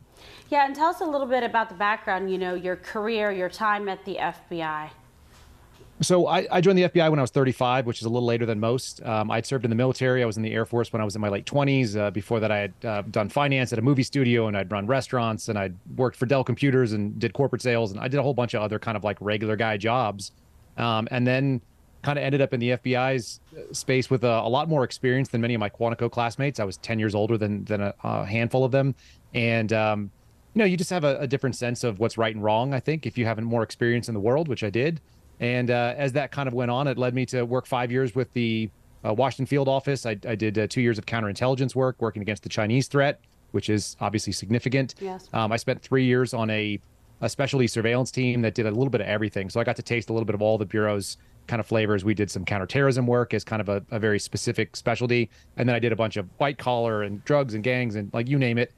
Yeah, 0.51 0.67
and 0.67 0.75
tell 0.75 0.89
us 0.89 1.01
a 1.01 1.05
little 1.05 1.27
bit 1.27 1.43
about 1.43 1.69
the 1.69 1.75
background, 1.75 2.31
you 2.31 2.39
know, 2.39 2.55
your 2.55 2.77
career, 2.77 3.33
your 3.33 3.49
time 3.49 3.89
at 3.89 4.05
the 4.05 4.17
FBI. 4.17 4.91
So 6.03 6.29
I, 6.29 6.47
I, 6.51 6.61
joined 6.63 6.79
the 6.79 6.85
FBI 6.85 7.11
when 7.11 7.19
I 7.19 7.23
was 7.23 7.31
35, 7.31 7.85
which 7.85 7.99
is 8.01 8.07
a 8.07 8.09
little 8.09 8.27
later 8.27 8.47
than 8.47 8.59
most. 8.59 9.05
Um, 9.05 9.31
I'd 9.31 9.45
served 9.45 9.65
in 9.65 9.71
the 9.71 9.77
military. 9.77 10.23
I 10.23 10.27
was 10.27 10.39
in 10.39 10.43
the 10.43 10.53
Air 10.53 10.65
Force 10.65 10.95
when 10.95 11.03
I 11.03 11.05
was 11.05 11.15
in 11.15 11.21
my 11.21 11.29
late 11.29 11.45
20s. 11.45 11.95
Uh, 11.95 12.11
before 12.11 12.41
that, 12.41 12.51
I 12.51 12.57
had 12.57 12.73
uh, 12.85 13.03
done 13.11 13.29
finance 13.29 13.71
at 13.75 13.79
a 13.79 13.83
movie 13.83 14.03
studio, 14.03 14.47
and 14.47 14.57
I'd 14.57 14.73
run 14.73 14.87
restaurants, 14.87 15.51
and 15.51 15.59
I'd 15.59 15.77
worked 15.97 16.17
for 16.17 16.25
Dell 16.25 16.43
Computers 16.43 16.93
and 16.93 17.19
did 17.19 17.35
corporate 17.35 17.61
sales, 17.61 17.91
and 17.91 18.01
I 18.01 18.09
did 18.09 18.19
a 18.19 18.23
whole 18.23 18.33
bunch 18.33 18.55
of 18.55 18.63
other 18.63 18.79
kind 18.79 18.97
of 18.97 19.05
like 19.05 19.19
regular 19.21 19.57
guy 19.57 19.77
jobs. 19.77 20.33
Um, 20.79 21.07
and 21.11 21.27
then 21.27 21.61
kind 22.03 22.19
of 22.19 22.25
ended 22.25 22.41
up 22.41 22.55
in 22.55 22.61
the 22.61 22.71
FBI's 22.71 23.41
uh, 23.55 23.73
space 23.75 24.09
with 24.09 24.25
a, 24.25 24.41
a, 24.41 24.49
lot 24.49 24.71
more 24.71 24.85
experience 24.85 25.29
than 25.29 25.43
many 25.43 25.53
of 25.53 25.61
my 25.61 25.69
Quantico 25.69 26.11
classmates. 26.11 26.59
I 26.59 26.65
was 26.65 26.79
10 26.79 26.99
years 26.99 27.15
older 27.15 27.37
than 27.37 27.65
than 27.65 27.83
a, 27.83 27.95
a 28.03 28.25
handful 28.25 28.65
of 28.65 28.73
them, 28.73 28.95
and 29.35 29.71
um, 29.75 30.11
you 30.55 30.61
know, 30.61 30.65
you 30.65 30.79
just 30.79 30.89
have 30.89 31.05
a, 31.05 31.19
a 31.19 31.27
different 31.27 31.57
sense 31.57 31.85
of 31.85 31.99
what's 31.99 32.17
right 32.17 32.35
and 32.35 32.43
wrong. 32.43 32.73
I 32.73 32.81
think 32.81 33.05
if 33.05 33.19
you 33.19 33.27
have 33.27 33.39
more 33.43 33.63
experience 33.63 34.09
in 34.09 34.15
the 34.15 34.21
world, 34.21 34.49
which 34.49 34.65
I 34.65 34.71
did. 34.71 35.03
And 35.41 35.71
uh, 35.71 35.95
as 35.97 36.13
that 36.13 36.31
kind 36.31 36.47
of 36.47 36.55
went 36.55 36.71
on, 36.71 36.87
it 36.87 36.99
led 36.99 37.15
me 37.15 37.27
to 37.27 37.45
work 37.45 37.67
five 37.67 37.91
years 37.91 38.15
with 38.15 38.33
the 38.35 38.71
uh, 39.05 39.15
Washington 39.15 39.47
Field 39.47 39.69
Office. 39.69 40.05
I, 40.05 40.11
I 40.27 40.35
did 40.35 40.59
uh, 40.59 40.67
two 40.67 40.83
years 40.83 40.99
of 40.99 41.07
counterintelligence 41.07 41.75
work, 41.75 41.97
working 41.99 42.23
against 42.23 42.43
the 42.43 42.51
Chinese 42.51 42.89
threat, 42.89 43.21
which 43.53 43.71
is 43.71 43.97
obviously 44.01 44.33
significant. 44.35 44.95
Yes. 45.01 45.29
Um, 45.33 45.51
I 45.51 45.57
spent 45.57 45.83
three 45.83 46.05
years 46.05 46.35
on 46.35 46.51
a, 46.51 46.79
a 47.23 47.29
specialty 47.29 47.67
surveillance 47.67 48.11
team 48.11 48.43
that 48.43 48.55
did 48.55 48.67
a 48.67 48.71
little 48.71 48.91
bit 48.91 49.01
of 49.01 49.07
everything. 49.07 49.49
So 49.49 49.61
I 49.61 49.65
got 49.65 49.77
to 49.77 49.83
taste 49.83 50.11
a 50.11 50.13
little 50.13 50.27
bit 50.27 50.35
of 50.35 50.43
all 50.43 50.59
the 50.59 50.67
bureau's 50.67 51.17
kind 51.47 51.59
of 51.59 51.67
flavors. 51.67 52.05
We 52.05 52.15
did 52.15 52.31
some 52.31 52.45
counterterrorism 52.45 53.07
work 53.07 53.33
as 53.33 53.43
kind 53.43 53.61
of 53.61 53.69
a, 53.71 53.83
a 53.91 53.99
very 53.99 54.19
specific 54.19 54.77
specialty. 54.77 55.31
And 55.57 55.69
then 55.69 55.75
I 55.75 55.79
did 55.79 55.93
a 55.93 55.97
bunch 55.97 56.19
of 56.19 56.29
white 56.37 56.59
collar 56.59 57.03
and 57.03 57.25
drugs 57.25 57.55
and 57.55 57.65
gangs 57.65 57.97
and 57.97 58.13
like 58.13 58.29
you 58.29 58.39
name 58.39 58.59
it. 58.59 58.73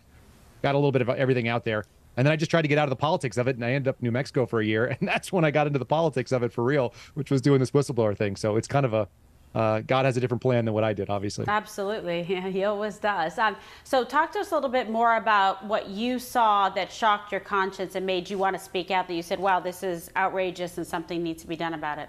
Got 0.62 0.76
a 0.76 0.78
little 0.78 0.92
bit 0.92 1.02
of 1.02 1.09
everything 1.09 1.49
out 1.49 1.64
there. 1.64 1.85
And 2.16 2.26
then 2.26 2.33
I 2.33 2.37
just 2.37 2.50
tried 2.50 2.62
to 2.62 2.69
get 2.69 2.78
out 2.78 2.85
of 2.85 2.90
the 2.90 2.97
politics 2.97 3.38
of 3.38 3.49
it, 3.49 3.57
and 3.57 3.64
I 3.64 3.73
ended 3.73 3.88
up 3.88 3.97
in 4.00 4.04
New 4.04 4.12
Mexico 4.12 4.47
for 4.47 4.61
a 4.61 4.64
year, 4.64 4.87
and 5.00 5.09
that's 5.09 5.33
when 5.33 5.45
I 5.45 5.50
got 5.50 5.66
into 5.66 5.78
the 5.78 5.85
politics 5.85 6.33
of 6.33 6.42
it 6.42 6.52
for 6.52 6.64
real, 6.64 6.95
which 7.14 7.31
was 7.31 7.40
doing 7.40 7.61
this 7.61 7.71
whistleblower 7.71 8.16
thing. 8.16 8.37
So 8.37 8.57
it's 8.57 8.69
kind 8.69 8.87
of 8.87 8.95
a 8.95 9.09
uh, 9.54 9.81
God 9.81 10.07
has 10.07 10.16
a 10.16 10.21
different 10.21 10.40
plan 10.40 10.64
than 10.64 10.73
what 10.73 10.85
I 10.85 10.95
did, 10.95 11.11
obviously. 11.11 11.45
Absolutely, 11.47 12.25
yeah, 12.28 12.49
he 12.49 12.64
always 12.64 12.99
does. 12.99 13.38
Um, 13.38 13.57
so 13.85 14.04
talk 14.04 14.33
to 14.33 14.38
us 14.38 14.50
a 14.50 14.54
little 14.54 14.71
bit 14.71 14.88
more 14.88 15.16
about 15.16 15.64
what 15.66 15.88
you 15.88 16.19
saw 16.19 16.71
that 16.71 16.90
shocked 16.90 17.33
your 17.33 17.40
conscience 17.40 17.95
and 17.95 18.07
made 18.07 18.31
you 18.31 18.38
want 18.38 18.57
to 18.57 18.62
speak 18.62 18.90
out. 18.90 19.09
That 19.09 19.14
you 19.14 19.23
said, 19.23 19.38
"Wow, 19.38 19.61
this 19.61 19.83
is 19.83 20.11
outrageous, 20.16 20.78
and 20.78 20.87
something 20.87 21.23
needs 21.23 21.42
to 21.42 21.49
be 21.49 21.57
done 21.57 21.75
about 21.75 21.99
it." 21.99 22.09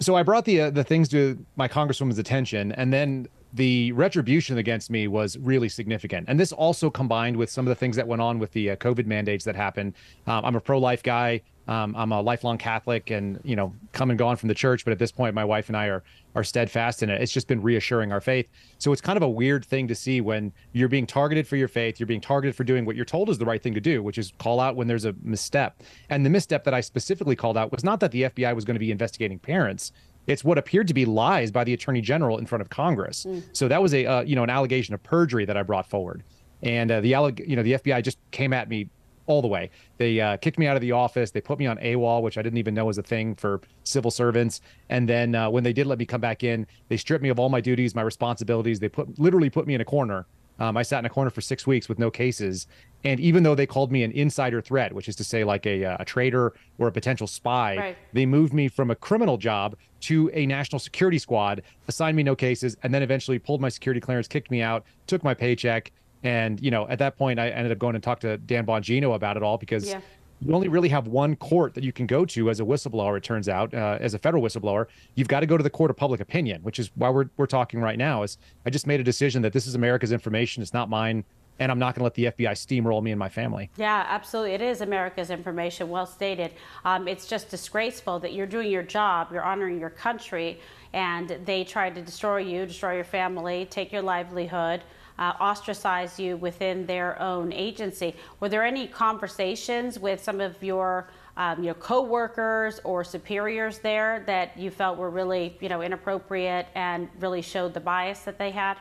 So 0.00 0.14
I 0.14 0.22
brought 0.22 0.44
the 0.44 0.60
uh, 0.62 0.70
the 0.70 0.84
things 0.84 1.08
to 1.10 1.44
my 1.56 1.68
congresswoman's 1.68 2.18
attention, 2.18 2.72
and 2.72 2.92
then 2.92 3.26
the 3.52 3.92
retribution 3.92 4.58
against 4.58 4.90
me 4.90 5.08
was 5.08 5.38
really 5.38 5.68
significant. 5.68 6.26
And 6.28 6.38
this 6.38 6.52
also 6.52 6.90
combined 6.90 7.36
with 7.36 7.50
some 7.50 7.66
of 7.66 7.68
the 7.68 7.74
things 7.74 7.96
that 7.96 8.06
went 8.06 8.20
on 8.20 8.38
with 8.38 8.52
the 8.52 8.70
uh, 8.70 8.76
COVID 8.76 9.06
mandates 9.06 9.44
that 9.44 9.56
happened. 9.56 9.94
Um, 10.26 10.44
I'm 10.44 10.56
a 10.56 10.60
pro 10.60 10.78
life 10.78 11.02
guy. 11.02 11.42
Um, 11.68 11.94
I'm 11.96 12.12
a 12.12 12.20
lifelong 12.22 12.56
Catholic 12.56 13.10
and, 13.10 13.38
you 13.44 13.54
know, 13.54 13.74
come 13.92 14.08
and 14.08 14.18
gone 14.18 14.36
from 14.36 14.48
the 14.48 14.54
church. 14.54 14.86
But 14.86 14.92
at 14.92 14.98
this 14.98 15.12
point, 15.12 15.34
my 15.34 15.44
wife 15.44 15.68
and 15.68 15.76
I 15.76 15.86
are, 15.86 16.02
are 16.34 16.42
steadfast 16.42 17.02
in 17.02 17.10
it. 17.10 17.20
It's 17.20 17.30
just 17.30 17.46
been 17.46 17.62
reassuring 17.62 18.10
our 18.10 18.22
faith. 18.22 18.48
So 18.78 18.90
it's 18.90 19.02
kind 19.02 19.18
of 19.18 19.22
a 19.22 19.28
weird 19.28 19.66
thing 19.66 19.86
to 19.88 19.94
see 19.94 20.22
when 20.22 20.50
you're 20.72 20.88
being 20.88 21.06
targeted 21.06 21.46
for 21.46 21.56
your 21.56 21.68
faith, 21.68 22.00
you're 22.00 22.06
being 22.06 22.22
targeted 22.22 22.56
for 22.56 22.64
doing 22.64 22.86
what 22.86 22.96
you're 22.96 23.04
told 23.04 23.28
is 23.28 23.36
the 23.36 23.44
right 23.44 23.62
thing 23.62 23.74
to 23.74 23.82
do, 23.82 24.02
which 24.02 24.16
is 24.16 24.32
call 24.38 24.60
out 24.60 24.76
when 24.76 24.88
there's 24.88 25.04
a 25.04 25.14
misstep. 25.22 25.82
And 26.08 26.24
the 26.24 26.30
misstep 26.30 26.64
that 26.64 26.72
I 26.72 26.80
specifically 26.80 27.36
called 27.36 27.58
out 27.58 27.70
was 27.70 27.84
not 27.84 28.00
that 28.00 28.12
the 28.12 28.22
FBI 28.22 28.54
was 28.54 28.64
going 28.64 28.76
to 28.76 28.80
be 28.80 28.90
investigating 28.90 29.38
parents. 29.38 29.92
It's 30.28 30.44
what 30.44 30.58
appeared 30.58 30.86
to 30.88 30.94
be 30.94 31.04
lies 31.04 31.50
by 31.50 31.64
the 31.64 31.72
attorney 31.72 32.00
general 32.00 32.38
in 32.38 32.46
front 32.46 32.62
of 32.62 32.68
Congress. 32.68 33.24
Mm. 33.28 33.42
So 33.52 33.66
that 33.66 33.82
was 33.82 33.94
a 33.94 34.06
uh, 34.06 34.22
you 34.22 34.36
know 34.36 34.44
an 34.44 34.50
allegation 34.50 34.94
of 34.94 35.02
perjury 35.02 35.44
that 35.44 35.56
I 35.56 35.62
brought 35.62 35.88
forward, 35.88 36.22
and 36.62 36.90
uh, 36.90 37.00
the 37.00 37.08
you 37.44 37.56
know 37.56 37.62
the 37.62 37.72
FBI 37.72 38.02
just 38.04 38.18
came 38.30 38.52
at 38.52 38.68
me 38.68 38.88
all 39.28 39.42
the 39.42 39.48
way. 39.48 39.70
They 39.98 40.20
uh, 40.20 40.38
kicked 40.38 40.58
me 40.58 40.66
out 40.66 40.74
of 40.74 40.80
the 40.80 40.92
office. 40.92 41.30
They 41.30 41.40
put 41.40 41.58
me 41.58 41.66
on 41.66 41.76
AWOL, 41.78 42.22
which 42.22 42.38
I 42.38 42.42
didn't 42.42 42.58
even 42.58 42.74
know 42.74 42.86
was 42.86 42.98
a 42.98 43.02
thing 43.02 43.34
for 43.34 43.60
civil 43.84 44.10
servants. 44.10 44.62
And 44.88 45.08
then 45.08 45.34
uh, 45.34 45.50
when 45.50 45.62
they 45.62 45.72
did 45.72 45.86
let 45.86 45.98
me 45.98 46.06
come 46.06 46.20
back 46.20 46.42
in, 46.42 46.66
they 46.88 46.96
stripped 46.96 47.22
me 47.22 47.28
of 47.28 47.38
all 47.38 47.50
my 47.50 47.60
duties, 47.60 47.94
my 47.94 48.02
responsibilities. 48.02 48.80
They 48.80 48.88
put 48.88 49.18
literally 49.18 49.50
put 49.50 49.66
me 49.66 49.74
in 49.74 49.80
a 49.80 49.84
corner. 49.84 50.26
Um, 50.58 50.76
I 50.76 50.82
sat 50.82 50.98
in 50.98 51.04
a 51.06 51.08
corner 51.10 51.30
for 51.30 51.40
six 51.40 51.66
weeks 51.66 51.88
with 51.88 51.98
no 51.98 52.10
cases. 52.10 52.66
And 53.04 53.20
even 53.20 53.44
though 53.44 53.54
they 53.54 53.66
called 53.66 53.92
me 53.92 54.02
an 54.02 54.10
insider 54.12 54.60
threat, 54.60 54.92
which 54.92 55.08
is 55.08 55.14
to 55.16 55.24
say 55.24 55.44
like 55.44 55.66
a, 55.66 55.82
a 56.00 56.04
traitor 56.04 56.52
or 56.78 56.88
a 56.88 56.92
potential 56.92 57.26
spy, 57.28 57.76
Right. 57.76 57.96
they 58.12 58.26
moved 58.26 58.52
me 58.52 58.66
from 58.68 58.90
a 58.90 58.96
criminal 58.96 59.36
job 59.36 59.76
to 60.00 60.30
a 60.34 60.46
national 60.46 60.80
security 60.80 61.18
squad, 61.18 61.62
assigned 61.86 62.16
me 62.16 62.22
no 62.24 62.34
cases, 62.34 62.76
and 62.82 62.92
then 62.92 63.02
eventually 63.02 63.38
pulled 63.38 63.60
my 63.60 63.68
security 63.68 64.00
clearance, 64.00 64.26
kicked 64.26 64.50
me 64.50 64.60
out, 64.62 64.84
took 65.06 65.22
my 65.22 65.34
paycheck. 65.34 65.92
And, 66.24 66.60
you 66.60 66.72
know, 66.72 66.88
at 66.88 66.98
that 66.98 67.16
point, 67.16 67.38
I 67.38 67.50
ended 67.50 67.70
up 67.70 67.78
going 67.78 67.94
and 67.94 68.02
talked 68.02 68.22
to 68.22 68.36
Dan 68.38 68.66
Bongino 68.66 69.14
about 69.14 69.36
it 69.36 69.42
all 69.44 69.58
because 69.58 69.88
Yeah. 69.88 70.00
You 70.40 70.54
only 70.54 70.68
really 70.68 70.88
have 70.88 71.08
one 71.08 71.36
court 71.36 71.74
that 71.74 71.82
you 71.82 71.92
can 71.92 72.06
go 72.06 72.24
to 72.24 72.50
as 72.50 72.60
a 72.60 72.62
whistleblower, 72.62 73.16
it 73.16 73.24
turns 73.24 73.48
out, 73.48 73.74
uh, 73.74 73.98
as 74.00 74.14
a 74.14 74.18
federal 74.18 74.42
whistleblower. 74.42 74.86
You've 75.14 75.28
got 75.28 75.40
to 75.40 75.46
go 75.46 75.56
to 75.56 75.62
the 75.62 75.70
court 75.70 75.90
of 75.90 75.96
public 75.96 76.20
opinion, 76.20 76.62
which 76.62 76.78
is 76.78 76.90
why 76.94 77.10
we're, 77.10 77.28
we're 77.36 77.46
talking 77.46 77.80
right 77.80 77.98
now. 77.98 78.22
Is 78.22 78.38
I 78.64 78.70
just 78.70 78.86
made 78.86 79.00
a 79.00 79.04
decision 79.04 79.42
that 79.42 79.52
this 79.52 79.66
is 79.66 79.74
America's 79.74 80.12
information. 80.12 80.62
It's 80.62 80.74
not 80.74 80.88
mine. 80.88 81.24
And 81.60 81.72
I'm 81.72 81.78
not 81.80 81.96
going 81.96 82.00
to 82.00 82.04
let 82.04 82.36
the 82.36 82.44
FBI 82.44 82.52
steamroll 82.52 83.02
me 83.02 83.10
and 83.10 83.18
my 83.18 83.28
family. 83.28 83.68
Yeah, 83.76 84.06
absolutely. 84.08 84.52
It 84.52 84.62
is 84.62 84.80
America's 84.80 85.30
information. 85.30 85.88
Well 85.88 86.06
stated. 86.06 86.52
Um, 86.84 87.08
it's 87.08 87.26
just 87.26 87.50
disgraceful 87.50 88.20
that 88.20 88.32
you're 88.32 88.46
doing 88.46 88.70
your 88.70 88.84
job, 88.84 89.32
you're 89.32 89.42
honoring 89.42 89.80
your 89.80 89.90
country, 89.90 90.60
and 90.92 91.36
they 91.44 91.64
try 91.64 91.90
to 91.90 92.00
destroy 92.00 92.36
you, 92.36 92.64
destroy 92.64 92.94
your 92.94 93.02
family, 93.02 93.66
take 93.68 93.90
your 93.90 94.02
livelihood, 94.02 94.82
uh, 95.18 95.32
ostracize 95.40 96.18
you 96.18 96.36
within 96.36 96.86
their 96.86 97.20
own 97.20 97.52
agency. 97.52 98.14
Were 98.40 98.48
there 98.48 98.64
any 98.64 98.86
conversations 98.86 99.98
with 99.98 100.22
some 100.22 100.40
of 100.40 100.62
your 100.62 101.08
um, 101.36 101.62
your 101.62 101.74
coworkers 101.74 102.80
or 102.82 103.04
superiors 103.04 103.78
there 103.78 104.24
that 104.26 104.58
you 104.58 104.72
felt 104.72 104.98
were 104.98 105.08
really, 105.08 105.56
you 105.60 105.68
know, 105.68 105.82
inappropriate 105.82 106.66
and 106.74 107.08
really 107.20 107.42
showed 107.42 107.74
the 107.74 107.80
bias 107.80 108.22
that 108.22 108.38
they 108.38 108.50
had? 108.50 108.76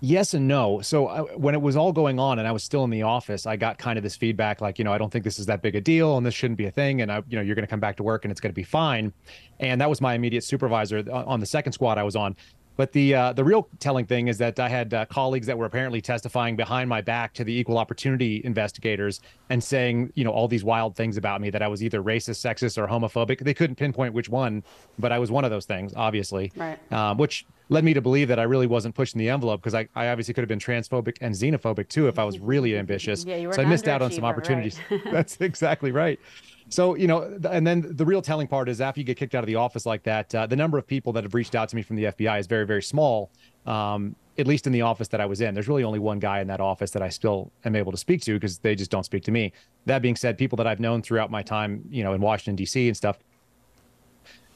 Yes 0.00 0.34
and 0.34 0.46
no. 0.46 0.80
So 0.82 1.06
uh, 1.06 1.22
when 1.36 1.54
it 1.54 1.60
was 1.60 1.74
all 1.74 1.90
going 1.90 2.20
on 2.20 2.38
and 2.38 2.46
I 2.46 2.52
was 2.52 2.62
still 2.62 2.84
in 2.84 2.90
the 2.90 3.02
office, 3.02 3.46
I 3.46 3.56
got 3.56 3.78
kind 3.78 3.96
of 3.98 4.02
this 4.02 4.14
feedback 4.14 4.60
like, 4.60 4.78
you 4.78 4.84
know, 4.84 4.92
I 4.92 4.98
don't 4.98 5.10
think 5.10 5.24
this 5.24 5.38
is 5.38 5.46
that 5.46 5.62
big 5.62 5.74
a 5.74 5.80
deal 5.80 6.16
and 6.18 6.24
this 6.24 6.34
shouldn't 6.34 6.58
be 6.58 6.66
a 6.66 6.70
thing. 6.70 7.00
And 7.00 7.10
I, 7.10 7.22
you 7.28 7.36
know, 7.36 7.42
you're 7.42 7.54
going 7.54 7.64
to 7.64 7.70
come 7.70 7.80
back 7.80 7.96
to 7.96 8.02
work 8.02 8.24
and 8.24 8.30
it's 8.30 8.40
going 8.40 8.52
to 8.52 8.54
be 8.54 8.62
fine. 8.62 9.12
And 9.58 9.80
that 9.80 9.88
was 9.88 10.02
my 10.02 10.14
immediate 10.14 10.44
supervisor 10.44 10.98
on 10.98 11.24
on 11.24 11.40
the 11.40 11.46
second 11.46 11.72
squad 11.72 11.96
I 11.96 12.02
was 12.02 12.14
on. 12.14 12.36
But 12.76 12.92
the 12.92 13.14
uh, 13.14 13.32
the 13.32 13.44
real 13.44 13.68
telling 13.80 14.06
thing 14.06 14.28
is 14.28 14.38
that 14.38 14.58
I 14.60 14.68
had 14.68 14.92
uh, 14.92 15.06
colleagues 15.06 15.46
that 15.46 15.56
were 15.56 15.66
apparently 15.66 16.00
testifying 16.00 16.56
behind 16.56 16.88
my 16.88 17.00
back 17.00 17.32
to 17.34 17.44
the 17.44 17.52
equal 17.52 17.78
opportunity 17.78 18.42
investigators 18.44 19.20
and 19.50 19.62
saying, 19.62 20.12
you 20.14 20.24
know, 20.24 20.30
all 20.30 20.48
these 20.48 20.64
wild 20.64 20.96
things 20.96 21.16
about 21.16 21.40
me 21.40 21.50
that 21.50 21.62
I 21.62 21.68
was 21.68 21.82
either 21.82 22.02
racist, 22.02 22.44
sexist, 22.44 22.76
or 22.76 22.86
homophobic. 22.86 23.40
They 23.40 23.54
couldn't 23.54 23.76
pinpoint 23.76 24.14
which 24.14 24.28
one, 24.28 24.62
but 24.98 25.12
I 25.12 25.18
was 25.18 25.30
one 25.30 25.44
of 25.44 25.50
those 25.50 25.64
things, 25.64 25.92
obviously. 25.96 26.52
Right. 26.56 26.78
Um, 26.92 27.16
which 27.16 27.46
led 27.68 27.84
me 27.84 27.94
to 27.94 28.00
believe 28.00 28.28
that 28.28 28.38
I 28.38 28.44
really 28.44 28.66
wasn't 28.66 28.94
pushing 28.94 29.18
the 29.18 29.28
envelope 29.28 29.60
because 29.60 29.74
I, 29.74 29.88
I 29.94 30.08
obviously 30.08 30.34
could 30.34 30.42
have 30.42 30.48
been 30.48 30.58
transphobic 30.58 31.16
and 31.20 31.34
xenophobic 31.34 31.88
too 31.88 32.08
if 32.08 32.18
I 32.18 32.24
was 32.24 32.38
really 32.38 32.76
ambitious. 32.78 33.24
Yeah, 33.24 33.36
you 33.36 33.48
were 33.48 33.54
so 33.54 33.62
I 33.62 33.64
missed 33.64 33.88
out 33.88 34.02
on 34.02 34.12
some 34.12 34.24
opportunities. 34.24 34.78
right. 34.90 35.00
That's 35.10 35.36
exactly 35.40 35.92
right. 35.92 36.20
So, 36.68 36.96
you 36.96 37.06
know, 37.06 37.38
and 37.48 37.66
then 37.66 37.84
the 37.96 38.04
real 38.04 38.20
telling 38.20 38.48
part 38.48 38.68
is 38.68 38.80
after 38.80 39.00
you 39.00 39.04
get 39.04 39.16
kicked 39.16 39.34
out 39.34 39.44
of 39.44 39.46
the 39.46 39.54
office 39.54 39.86
like 39.86 40.02
that, 40.02 40.34
uh, 40.34 40.46
the 40.46 40.56
number 40.56 40.78
of 40.78 40.86
people 40.86 41.12
that 41.12 41.22
have 41.22 41.34
reached 41.34 41.54
out 41.54 41.68
to 41.68 41.76
me 41.76 41.82
from 41.82 41.96
the 41.96 42.04
FBI 42.04 42.40
is 42.40 42.46
very, 42.46 42.66
very 42.66 42.82
small, 42.82 43.30
um, 43.66 44.16
at 44.36 44.48
least 44.48 44.66
in 44.66 44.72
the 44.72 44.82
office 44.82 45.06
that 45.08 45.20
I 45.20 45.26
was 45.26 45.40
in. 45.40 45.54
There's 45.54 45.68
really 45.68 45.84
only 45.84 46.00
one 46.00 46.18
guy 46.18 46.40
in 46.40 46.48
that 46.48 46.60
office 46.60 46.90
that 46.90 47.02
I 47.02 47.08
still 47.08 47.52
am 47.64 47.76
able 47.76 47.92
to 47.92 47.98
speak 47.98 48.20
to 48.22 48.34
because 48.34 48.58
they 48.58 48.74
just 48.74 48.90
don't 48.90 49.04
speak 49.04 49.22
to 49.24 49.30
me. 49.30 49.52
That 49.86 50.02
being 50.02 50.16
said, 50.16 50.36
people 50.36 50.56
that 50.56 50.66
I've 50.66 50.80
known 50.80 51.02
throughout 51.02 51.30
my 51.30 51.42
time, 51.42 51.84
you 51.88 52.02
know, 52.02 52.14
in 52.14 52.20
Washington, 52.20 52.56
D.C. 52.56 52.88
and 52.88 52.96
stuff, 52.96 53.18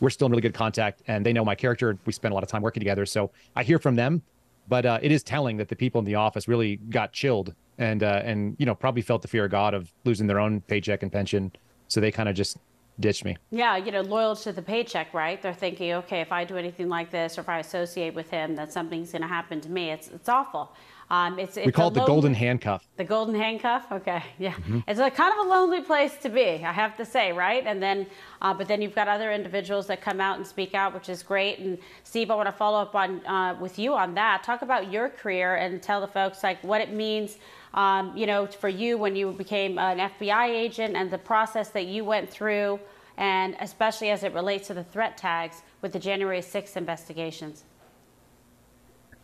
we're 0.01 0.11
still 0.11 0.27
in 0.27 0.33
really 0.33 0.43
good 0.43 0.55
contact 0.55 1.03
and 1.07 1.25
they 1.25 1.33
know 1.33 1.45
my 1.45 1.55
character. 1.55 1.97
We 2.07 2.13
spend 2.13 2.33
a 2.33 2.35
lot 2.35 2.43
of 2.43 2.49
time 2.49 2.63
working 2.63 2.81
together. 2.81 3.07
So 3.07 3.31
I 3.55 3.63
hear 3.63 3.79
from 3.79 3.95
them, 3.95 4.23
but 4.69 4.85
uh, 4.85 4.99
it 5.01 5.13
is 5.13 5.23
telling 5.23 5.59
that 5.59 5.69
the 5.69 5.77
people 5.77 6.01
in 6.01 6.05
the 6.05 6.17
office 6.17 6.49
really 6.49 6.77
got 6.77 7.13
chilled 7.13 7.55
and, 7.79 8.03
uh, 8.03 8.23
and, 8.25 8.57
you 8.59 8.67
know, 8.67 8.75
probably 8.75 9.03
felt 9.03 9.23
the 9.23 9.29
fear 9.29 9.45
of 9.45 9.51
God 9.53 9.75
of 9.75 9.93
losing 10.05 10.27
their 10.27 10.41
own 10.41 10.61
paycheck 10.63 11.03
and 11.03 11.13
pension. 11.13 11.53
So 11.91 12.01
they 12.01 12.13
kind 12.13 12.29
of 12.29 12.37
just 12.37 12.57
ditched 13.01 13.25
me. 13.25 13.37
Yeah, 13.51 13.77
you 13.77 13.91
know, 13.91 14.01
loyal 14.01 14.37
to 14.37 14.53
the 14.53 14.63
paycheck, 14.63 15.13
right? 15.13 15.43
They're 15.43 15.53
thinking, 15.53 15.93
okay, 15.95 16.21
if 16.21 16.31
I 16.31 16.45
do 16.45 16.57
anything 16.57 16.89
like 16.89 17.11
this 17.11 17.37
or 17.37 17.41
if 17.41 17.49
I 17.49 17.59
associate 17.59 18.15
with 18.15 18.31
him, 18.31 18.55
that 18.57 18.73
something's 18.73 19.11
going 19.11 19.23
to 19.23 19.29
happen 19.29 19.61
to 19.63 19.69
me. 19.69 19.91
It's 19.91 20.09
it's 20.09 20.29
awful. 20.29 20.73
Um, 21.11 21.41
it's, 21.41 21.57
We 21.57 21.73
call 21.73 21.89
it 21.89 21.95
the 21.95 22.01
lone- 22.01 22.07
golden 22.07 22.35
handcuff. 22.35 22.87
The 22.97 23.05
golden 23.05 23.35
handcuff. 23.35 23.91
Okay, 23.91 24.23
yeah, 24.39 24.53
Mm-hmm. 24.53 24.81
it's 24.87 25.01
a 25.01 25.11
kind 25.11 25.33
of 25.39 25.47
a 25.47 25.49
lonely 25.49 25.81
place 25.81 26.17
to 26.19 26.29
be, 26.29 26.65
I 26.65 26.73
have 26.73 26.97
to 26.99 27.05
say, 27.05 27.33
right? 27.33 27.65
And 27.67 27.83
then, 27.83 28.07
uh, 28.41 28.55
but 28.55 28.69
then 28.69 28.81
you've 28.81 28.95
got 28.95 29.09
other 29.09 29.33
individuals 29.33 29.89
that 29.89 30.01
come 30.01 30.21
out 30.21 30.37
and 30.37 30.47
speak 30.47 30.73
out, 30.75 30.95
which 30.95 31.09
is 31.09 31.23
great. 31.25 31.59
And 31.59 31.79
Steve, 32.05 32.31
I 32.31 32.37
want 32.37 32.47
to 32.47 32.53
follow 32.53 32.81
up 32.81 32.95
on 32.95 33.27
uh, 33.27 33.57
with 33.61 33.77
you 33.79 33.95
on 33.95 34.15
that. 34.15 34.45
Talk 34.45 34.63
about 34.63 34.93
your 34.93 35.09
career 35.09 35.57
and 35.57 35.83
tell 35.83 36.01
the 36.01 36.07
folks 36.07 36.45
like 36.45 36.63
what 36.63 36.81
it 36.81 36.93
means, 36.93 37.39
um, 37.75 38.17
you 38.17 38.27
know, 38.27 38.47
for 38.47 38.69
you 38.69 38.97
when 38.97 39.17
you 39.17 39.33
became 39.33 39.79
an 39.79 39.99
FBI 39.99 40.47
agent 40.49 40.95
and 40.97 41.11
the 41.11 41.19
process 41.19 41.71
that 41.71 41.87
you 41.87 42.05
went 42.05 42.31
through, 42.31 42.79
and 43.17 43.57
especially 43.61 44.11
as 44.11 44.23
it 44.23 44.33
relates 44.33 44.69
to 44.69 44.75
the 44.75 44.85
threat 44.85 45.17
tags 45.19 45.63
with 45.83 45.93
the 45.93 45.99
January 45.99 46.41
6th 46.41 46.77
investigations. 46.77 47.65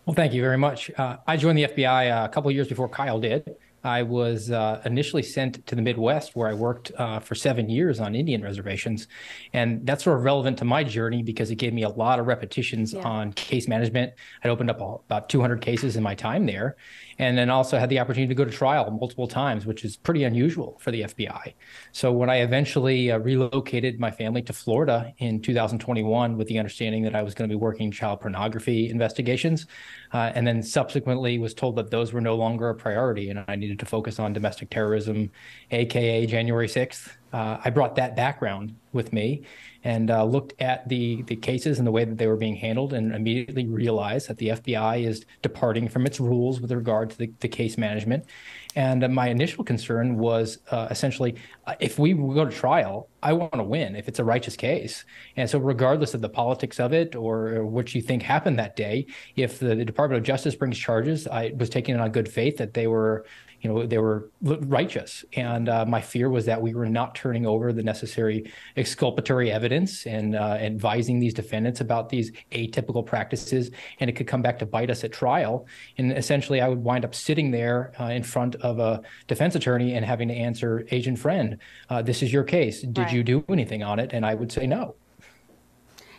Well, 0.07 0.15
thank 0.15 0.33
you 0.33 0.41
very 0.41 0.57
much. 0.57 0.89
Uh, 0.97 1.17
I 1.27 1.37
joined 1.37 1.59
the 1.59 1.65
FBI 1.65 2.13
uh, 2.23 2.25
a 2.27 2.29
couple 2.29 2.49
of 2.49 2.55
years 2.55 2.69
before 2.69 2.89
Kyle 2.89 3.19
did. 3.19 3.57
I 3.83 4.03
was 4.03 4.51
uh, 4.53 4.81
initially 4.85 5.23
sent 5.23 5.65
to 5.67 5.75
the 5.75 5.83
Midwest, 5.83 6.35
where 6.35 6.49
I 6.49 6.55
worked 6.55 6.93
uh, 6.97 7.19
for 7.21 7.35
seven 7.35 7.69
years 7.69 7.99
on 8.01 8.15
Indian 8.15 8.41
reservations, 8.43 9.07
and 9.53 9.85
that's 9.87 10.05
sort 10.05 10.17
of 10.19 10.25
relevant 10.25 10.59
to 10.59 10.65
my 10.65 10.83
journey 10.85 11.23
because 11.23 11.51
it 11.51 11.57
gave 11.57 11.73
me 11.73 11.83
a 11.83 11.89
lot 11.89 12.19
of 12.21 12.27
repetitions 12.27 12.95
Yeah. 12.95 13.03
on 13.03 13.33
case 13.33 13.67
management. 13.69 14.13
I'd 14.45 14.51
opened 14.51 14.71
up 14.71 14.81
all, 14.81 15.03
about 15.07 15.29
200 15.29 15.61
cases 15.61 15.97
in 15.97 16.03
my 16.05 16.15
time 16.15 16.47
there, 16.47 16.77
and 17.19 17.37
then 17.37 17.51
also 17.51 17.79
had 17.79 17.89
the 17.89 17.99
opportunity 17.99 18.29
to 18.29 18.35
go 18.35 18.45
to 18.45 18.51
trial 18.51 18.91
multiple 18.91 19.27
times, 19.27 19.67
which 19.67 19.85
is 19.85 19.97
pretty 19.97 20.25
unusual 20.25 20.77
for 20.81 20.91
the 20.91 21.03
FBI. 21.03 21.55
So 21.93 22.13
when 22.13 22.29
I 22.29 22.37
eventually 22.37 23.11
uh, 23.11 23.19
relocated 23.19 23.99
my 23.99 24.11
family 24.11 24.43
to 24.43 24.53
Florida 24.53 25.13
in 25.19 25.41
2021, 25.41 26.37
with 26.37 26.49
the 26.49 26.59
understanding 26.59 27.03
that 27.03 27.15
I 27.15 27.23
was 27.23 27.35
going 27.35 27.49
to 27.49 27.53
be 27.53 27.59
working 27.59 27.91
child 27.91 28.21
pornography 28.21 28.91
investigations, 28.91 29.67
uh, 30.13 30.33
and 30.35 30.47
then 30.47 30.63
subsequently 30.63 31.39
was 31.39 31.55
told 31.55 31.77
that 31.77 31.91
those 31.91 32.13
were 32.13 32.21
no 32.21 32.37
longer 32.37 32.69
a 32.69 32.75
priority 32.75 33.31
and 33.31 33.45
I 33.49 33.57
needed 33.57 33.79
to 33.81 33.87
focus 33.87 34.19
on 34.19 34.33
domestic 34.33 34.71
terrorism, 34.71 35.31
aka 35.71 36.27
January 36.27 36.69
6th. 36.69 37.17
Uh, 37.37 37.61
I 37.63 37.69
brought 37.69 37.97
that 37.97 38.17
background 38.17 38.75
with 38.95 39.13
me 39.13 39.43
and 39.85 40.11
uh, 40.11 40.25
looked 40.25 40.55
at 40.59 40.89
the 40.89 41.21
the 41.25 41.37
cases 41.37 41.77
and 41.77 41.87
the 41.87 41.91
way 41.91 42.03
that 42.03 42.17
they 42.17 42.29
were 42.29 42.37
being 42.37 42.57
handled, 42.57 42.95
and 42.95 43.15
immediately 43.15 43.67
realized 43.67 44.29
that 44.29 44.39
the 44.39 44.49
FBI 44.49 45.07
is 45.07 45.27
departing 45.43 45.87
from 45.87 46.07
its 46.07 46.19
rules 46.19 46.63
with 46.63 46.73
regard 46.73 47.11
to 47.11 47.19
the, 47.19 47.31
the 47.41 47.49
case 47.49 47.77
management. 47.77 48.25
And 48.77 49.13
my 49.13 49.29
initial 49.29 49.65
concern 49.65 50.19
was 50.19 50.59
uh, 50.71 50.87
essentially, 50.91 51.35
uh, 51.67 51.75
if 51.81 51.99
we 51.99 52.13
go 52.13 52.45
to 52.45 52.51
trial, 52.51 53.09
I 53.23 53.33
want 53.33 53.55
to 53.55 53.65
win 53.65 53.97
if 53.97 54.07
it's 54.07 54.19
a 54.19 54.25
righteous 54.25 54.55
case. 54.55 55.05
And 55.37 55.49
so, 55.49 55.59
regardless 55.59 56.13
of 56.13 56.21
the 56.21 56.29
politics 56.29 56.79
of 56.79 56.93
it 56.93 57.17
or, 57.17 57.49
or 57.57 57.67
what 57.67 57.95
you 57.95 58.03
think 58.03 58.23
happened 58.23 58.59
that 58.59 58.77
day, 58.77 59.07
if 59.35 59.59
the, 59.59 59.75
the 59.75 59.85
Department 59.85 60.19
of 60.19 60.25
Justice 60.25 60.55
brings 60.55 60.79
charges, 60.79 61.27
I 61.27 61.53
was 61.57 61.71
taking 61.71 61.95
it 61.95 62.01
on 62.01 62.13
good 62.13 62.29
faith 62.29 62.59
that 62.59 62.75
they 62.75 62.87
were, 62.87 63.25
you 63.63 63.73
know, 63.73 63.87
they 63.87 63.99
were 63.99 64.31
righteous. 64.43 65.25
And 65.33 65.69
uh, 65.69 65.87
my 65.87 66.03
fear 66.03 66.29
was 66.29 66.45
that 66.45 66.61
we 66.61 66.75
were 66.75 66.89
not 66.89 67.15
turning 67.15 67.47
over 67.47 67.73
the 67.73 67.83
necessary 67.83 68.53
exculpatory 68.77 69.51
evidence 69.51 70.07
and 70.07 70.37
uh, 70.37 70.59
advising 70.61 71.19
these 71.19 71.35
defendants 71.35 71.81
about 71.81 72.11
these 72.11 72.31
atypical 72.53 73.05
practices, 73.05 73.71
and 73.99 74.11
it 74.11 74.13
could 74.15 74.27
come 74.27 74.43
back 74.43 74.59
to 74.59 74.67
bite 74.67 74.91
us 74.91 75.03
at 75.03 75.13
trial. 75.13 75.67
And 75.97 76.13
essentially, 76.13 76.61
I 76.61 76.69
would 76.69 76.85
wind 76.85 77.05
up 77.05 77.15
sitting 77.15 77.51
there 77.51 77.93
uh, 77.99 78.05
in 78.05 78.23
front 78.23 78.55
of 78.67 78.79
a 78.79 79.01
defense 79.29 79.55
attorney 79.55 79.95
and 79.95 80.05
having 80.05 80.29
to 80.29 80.35
answer, 80.35 80.87
agent 80.91 81.19
friend, 81.19 81.59
uh, 81.89 82.03
this 82.03 82.23
is 82.23 82.33
your 82.33 82.45
case. 82.45 82.83
Did 82.83 82.99
Right. 82.99 83.13
you 83.13 83.23
do 83.23 83.45
anything 83.49 83.83
on 83.83 83.99
it? 83.99 84.11
And 84.13 84.27
I 84.27 84.35
would 84.35 84.51
say 84.53 84.67
no. 84.67 84.97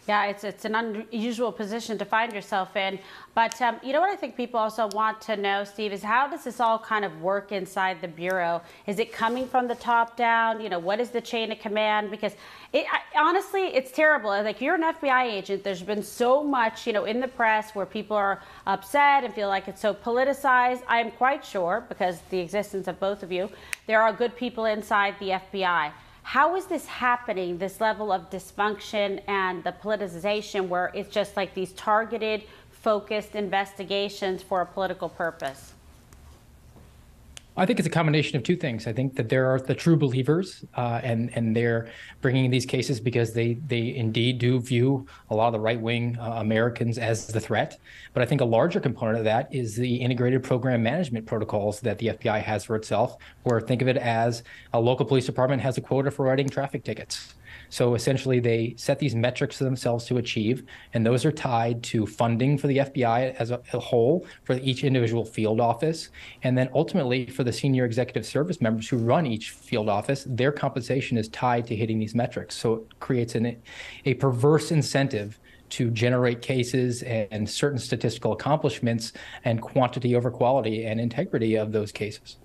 Yeah, 0.07 0.27
it's 0.27 0.45
it's 0.45 0.63
an 0.63 0.75
unusual 0.75 1.51
position 1.51 1.97
to 1.97 2.05
find 2.05 2.31
yourself 2.31 2.77
in. 2.77 2.97
But 3.35 3.61
um, 3.61 3.75
you 3.83 3.91
know 3.91 3.99
what 3.99 4.09
I 4.09 4.15
think 4.15 4.37
people 4.37 4.57
also 4.57 4.87
want 4.93 5.19
to 5.23 5.35
know, 5.35 5.65
Steve, 5.65 5.91
is 5.91 6.01
how 6.01 6.29
does 6.29 6.45
this 6.45 6.61
all 6.61 6.79
kind 6.79 7.03
of 7.03 7.21
work 7.21 7.51
inside 7.51 7.99
the 7.99 8.07
bureau? 8.07 8.61
Is 8.85 8.99
it 8.99 9.11
coming 9.11 9.49
from 9.49 9.67
the 9.67 9.75
top 9.75 10.15
down? 10.15 10.61
You 10.61 10.69
know, 10.69 10.79
what 10.79 11.01
is 11.01 11.09
the 11.09 11.19
chain 11.19 11.51
of 11.51 11.59
command? 11.59 12.09
Because 12.09 12.33
it, 12.71 12.85
I, 12.89 13.19
honestly, 13.19 13.63
it's 13.63 13.91
terrible. 13.91 14.29
Like 14.29 14.61
you're 14.61 14.75
an 14.75 14.83
FBI 14.83 15.25
agent. 15.25 15.65
There's 15.65 15.83
been 15.83 16.03
so 16.03 16.41
much, 16.41 16.87
you 16.87 16.93
know, 16.93 17.03
in 17.03 17.19
the 17.19 17.27
press 17.27 17.75
where 17.75 17.85
people 17.85 18.15
are 18.15 18.41
upset 18.65 19.25
and 19.25 19.33
feel 19.33 19.49
like 19.49 19.67
it's 19.67 19.81
so 19.81 19.93
politicized. 19.93 20.83
I 20.87 21.01
am 21.01 21.11
quite 21.11 21.43
sure, 21.43 21.85
because 21.89 22.19
the 22.29 22.39
existence 22.39 22.87
of 22.87 22.97
both 22.99 23.23
of 23.23 23.31
you, 23.31 23.49
there 23.87 24.01
are 24.01 24.13
good 24.13 24.37
people 24.37 24.65
inside 24.65 25.15
the 25.19 25.31
FBI. 25.31 25.91
How 26.31 26.57
is 26.57 26.65
this 26.65 26.85
happening, 26.87 27.57
this 27.57 27.79
level 27.79 28.11
of 28.11 28.29
dysfunction 28.29 29.21
and 29.29 29.63
the 29.63 29.71
politicization 29.71 30.67
where 30.67 30.91
it's 30.93 31.09
just 31.09 31.37
like 31.37 31.53
these 31.53 31.71
targeted, 31.71 32.43
focused 32.69 33.33
investigations 33.33 34.43
for 34.43 34.59
a 34.59 34.65
political 34.65 35.07
purpose? 35.07 35.71
I 37.59 37.65
think 37.65 37.79
it's 37.79 37.87
a 37.87 37.91
combination 37.91 38.37
of 38.37 38.43
two 38.43 38.55
things. 38.55 38.85
I 38.85 38.93
think 38.93 39.15
that 39.15 39.29
there 39.29 39.47
are 39.47 39.59
the 39.59 39.73
true 39.73 39.97
believers, 39.97 40.63
uh, 40.75 41.01
and 41.03 41.31
and 41.35 41.55
they're 41.55 41.89
bringing 42.21 42.51
these 42.51 42.67
cases 42.67 42.99
because 42.99 43.33
they 43.33 43.55
they 43.65 43.95
indeed 43.95 44.37
do 44.37 44.59
view 44.59 45.07
a 45.31 45.35
lot 45.35 45.47
of 45.47 45.53
the 45.53 45.59
right 45.59 45.81
wing 45.81 46.17
uh, 46.19 46.33
Americans 46.37 46.99
as 46.99 47.25
the 47.25 47.39
threat. 47.39 47.79
But 48.13 48.21
I 48.21 48.27
think 48.27 48.41
a 48.41 48.45
larger 48.45 48.79
component 48.79 49.17
of 49.17 49.23
that 49.23 49.53
is 49.53 49.75
the 49.75 49.95
integrated 49.95 50.43
program 50.43 50.83
management 50.83 51.25
protocols 51.25 51.79
that 51.81 51.97
the 51.97 52.07
FBI 52.09 52.43
has 52.43 52.63
for 52.63 52.75
itself. 52.75 53.17
Where 53.41 53.59
think 53.59 53.81
of 53.81 53.87
it 53.87 53.97
as 53.97 54.43
a 54.73 54.79
local 54.79 55.07
police 55.07 55.25
department 55.25 55.63
has 55.63 55.79
a 55.79 55.81
quota 55.81 56.11
for 56.11 56.25
writing 56.25 56.47
traffic 56.47 56.83
tickets. 56.83 57.33
So 57.69 57.95
essentially, 57.95 58.39
they 58.39 58.75
set 58.77 58.99
these 58.99 59.15
metrics 59.15 59.57
for 59.57 59.63
themselves 59.63 60.05
to 60.05 60.17
achieve, 60.17 60.63
and 60.93 61.05
those 61.05 61.25
are 61.25 61.31
tied 61.31 61.83
to 61.83 62.05
funding 62.05 62.57
for 62.57 62.67
the 62.67 62.77
FBI 62.77 63.35
as 63.35 63.51
a, 63.51 63.61
a, 63.73 63.79
whole 63.79 64.25
for 64.43 64.53
each 64.57 64.83
individual 64.83 65.25
field 65.25 65.59
office, 65.59 66.09
and 66.43 66.57
then 66.57 66.69
ultimately 66.73 67.25
for 67.25 67.43
the 67.43 67.53
senior 67.53 67.85
executive 67.85 68.25
service 68.25 68.61
members 68.61 68.87
who 68.87 68.97
run 68.97 69.25
each 69.25 69.51
field 69.51 69.89
office, 69.89 70.25
their 70.27 70.51
compensation 70.51 71.17
is 71.17 71.27
tied 71.29 71.67
to 71.67 71.75
hitting 71.75 71.99
these 71.99 72.15
metrics. 72.15 72.55
So 72.55 72.75
it 72.75 72.99
creates 72.99 73.35
an, 73.35 73.61
a 74.05 74.13
perverse 74.15 74.71
incentive 74.71 75.39
to 75.69 75.89
generate 75.91 76.41
cases 76.41 77.03
and 77.03 77.49
certain 77.49 77.79
statistical 77.79 78.31
accomplishments 78.31 79.13
and 79.43 79.61
quantity 79.61 80.15
over 80.15 80.31
quality 80.31 80.85
and 80.85 80.99
integrity 80.99 81.55
of 81.55 81.71
those 81.71 81.91
cases. 81.91 82.37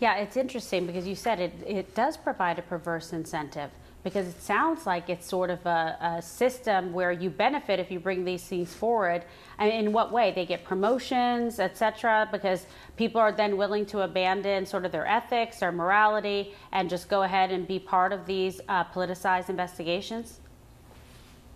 Yeah, 0.00 0.16
it's 0.16 0.36
interesting 0.36 0.86
because 0.86 1.06
you 1.06 1.16
said 1.16 1.40
it, 1.40 1.52
it 1.66 1.94
does 1.94 2.16
provide 2.16 2.58
a 2.58 2.62
perverse 2.62 3.12
incentive 3.12 3.70
because 4.02 4.28
it 4.28 4.40
sounds 4.40 4.86
like 4.86 5.10
it's 5.10 5.26
sort 5.26 5.50
of 5.50 5.64
a, 5.66 6.16
a, 6.18 6.22
system 6.22 6.92
where 6.92 7.10
you 7.10 7.30
benefit 7.30 7.80
if 7.80 7.90
you 7.90 7.98
bring 7.98 8.24
these 8.24 8.44
things 8.44 8.72
forward. 8.72 9.24
And 9.58 9.72
in 9.72 9.92
what 9.92 10.12
way? 10.12 10.32
They 10.32 10.46
get 10.46 10.64
promotions, 10.64 11.58
etc., 11.58 12.28
because 12.30 12.66
people 12.96 13.20
are 13.20 13.32
then 13.32 13.56
willing 13.56 13.84
to 13.86 14.02
abandon 14.02 14.66
sort 14.66 14.84
of 14.84 14.92
their 14.92 15.06
ethics, 15.06 15.58
their 15.58 15.72
morality, 15.72 16.54
and 16.72 16.88
just 16.88 17.08
go 17.08 17.22
ahead 17.22 17.50
and 17.50 17.66
be 17.66 17.78
part 17.78 18.12
of 18.12 18.24
these 18.24 18.60
uh, 18.68 18.84
politicized 18.84 19.48
investigations? 19.48 20.40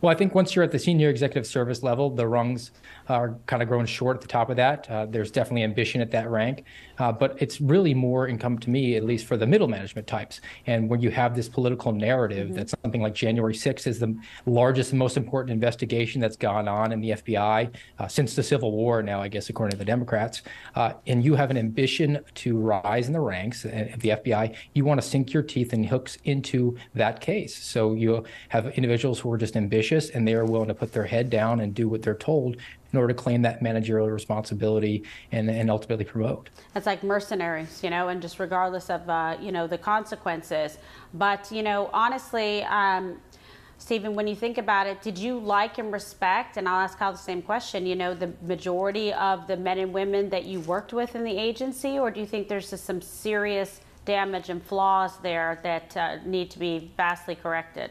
Well, 0.02 0.10
I 0.10 0.16
think 0.16 0.34
once 0.34 0.56
you're 0.56 0.64
at 0.64 0.72
the 0.72 0.80
senior 0.80 1.10
executive 1.10 1.46
service 1.46 1.84
level, 1.84 2.10
the 2.10 2.26
rungs 2.26 2.72
are 3.08 3.38
kind 3.46 3.62
of 3.62 3.68
growing 3.68 3.86
short 3.86 4.16
at 4.16 4.20
the 4.20 4.26
top 4.26 4.50
of 4.50 4.56
that. 4.56 4.90
Uh, 4.90 5.06
there's 5.06 5.30
definitely 5.30 5.62
ambition 5.62 6.00
at 6.00 6.10
that 6.10 6.28
rank, 6.28 6.64
uh, 6.98 7.12
but 7.12 7.40
it's 7.40 7.60
really 7.60 7.94
more 7.94 8.26
incumbent 8.26 8.64
to 8.64 8.70
me, 8.70 8.96
at 8.96 9.04
least 9.04 9.26
for 9.26 9.36
the 9.36 9.46
middle 9.46 9.68
management 9.68 10.08
types. 10.08 10.40
And 10.66 10.88
when 10.88 11.00
you 11.00 11.12
have 11.12 11.36
this 11.36 11.48
political 11.48 11.92
narrative 11.92 12.48
mm-hmm. 12.48 12.56
that 12.56 12.70
something 12.82 13.00
like 13.00 13.14
January 13.14 13.54
6th 13.54 13.86
is 13.86 14.00
the 14.00 14.12
largest 14.44 14.90
and 14.90 14.98
most 14.98 15.16
important 15.16 15.52
investigation 15.52 16.20
that's 16.20 16.36
gone 16.36 16.66
on 16.66 16.90
in 16.90 17.00
the 17.00 17.10
FBI 17.10 17.72
uh, 18.00 18.08
since 18.08 18.34
the 18.34 18.42
Civil 18.42 18.72
War, 18.72 19.04
now, 19.04 19.22
I 19.22 19.28
guess, 19.28 19.50
according 19.50 19.70
to 19.70 19.78
the 19.78 19.84
Democrats, 19.84 20.42
uh, 20.74 20.94
and 21.06 21.24
you 21.24 21.36
have 21.36 21.52
an 21.52 21.56
ambition 21.56 22.18
to 22.34 22.58
rise 22.58 23.06
in 23.06 23.12
the 23.12 23.20
ranks 23.20 23.64
of 23.64 24.00
the 24.00 24.08
FBI, 24.08 24.56
you 24.74 24.84
want 24.84 25.00
to 25.00 25.06
sink 25.06 25.32
your 25.32 25.44
teeth 25.44 25.72
and 25.72 25.86
hooks 25.86 26.18
into 26.24 26.76
that 26.96 27.20
case. 27.20 27.56
So 27.56 27.94
you 27.94 28.24
have 28.48 28.66
individuals 28.74 29.20
who 29.20 29.30
are 29.30 29.38
just 29.38 29.56
ambitious 29.56 29.91
ambitious 29.92 30.14
and 30.14 30.26
they 30.26 30.34
are 30.34 30.44
willing 30.44 30.68
to 30.68 30.74
put 30.74 30.92
their 30.92 31.04
head 31.04 31.30
down 31.30 31.60
and 31.60 31.74
do 31.74 31.88
what 31.88 32.02
they're 32.02 32.14
told 32.14 32.56
in 32.92 32.98
order 32.98 33.12
to 33.12 33.14
claim 33.14 33.42
that 33.42 33.62
managerial 33.62 34.08
responsibility 34.08 35.02
and, 35.32 35.50
and 35.50 35.70
ultimately 35.70 36.04
promote. 36.04 36.50
It's 36.74 36.86
like 36.86 37.02
mercenaries, 37.02 37.82
you 37.82 37.90
know, 37.90 38.08
and 38.08 38.20
just 38.20 38.38
regardless 38.38 38.90
of, 38.90 39.08
uh, 39.08 39.36
you 39.40 39.50
know, 39.50 39.66
the 39.66 39.78
consequences. 39.78 40.78
But, 41.14 41.50
you 41.50 41.62
know, 41.62 41.88
honestly, 41.92 42.62
um, 42.64 43.18
Stephen, 43.78 44.14
when 44.14 44.26
you 44.26 44.36
think 44.36 44.58
about 44.58 44.86
it, 44.86 45.02
did 45.02 45.18
you 45.18 45.38
like 45.38 45.78
and 45.78 45.92
respect, 45.92 46.56
and 46.56 46.68
I'll 46.68 46.80
ask 46.80 46.98
Kyle 46.98 47.12
the 47.12 47.18
same 47.18 47.42
question, 47.42 47.84
you 47.84 47.96
know, 47.96 48.14
the 48.14 48.32
majority 48.42 49.12
of 49.14 49.46
the 49.46 49.56
men 49.56 49.78
and 49.78 49.92
women 49.92 50.28
that 50.28 50.44
you 50.44 50.60
worked 50.60 50.92
with 50.92 51.16
in 51.16 51.24
the 51.24 51.36
agency, 51.36 51.98
or 51.98 52.10
do 52.10 52.20
you 52.20 52.26
think 52.26 52.46
there's 52.46 52.70
just 52.70 52.84
some 52.84 53.00
serious 53.00 53.80
damage 54.04 54.50
and 54.50 54.62
flaws 54.62 55.18
there 55.22 55.58
that 55.62 55.96
uh, 55.96 56.18
need 56.24 56.50
to 56.50 56.58
be 56.58 56.92
vastly 56.96 57.34
corrected? 57.34 57.90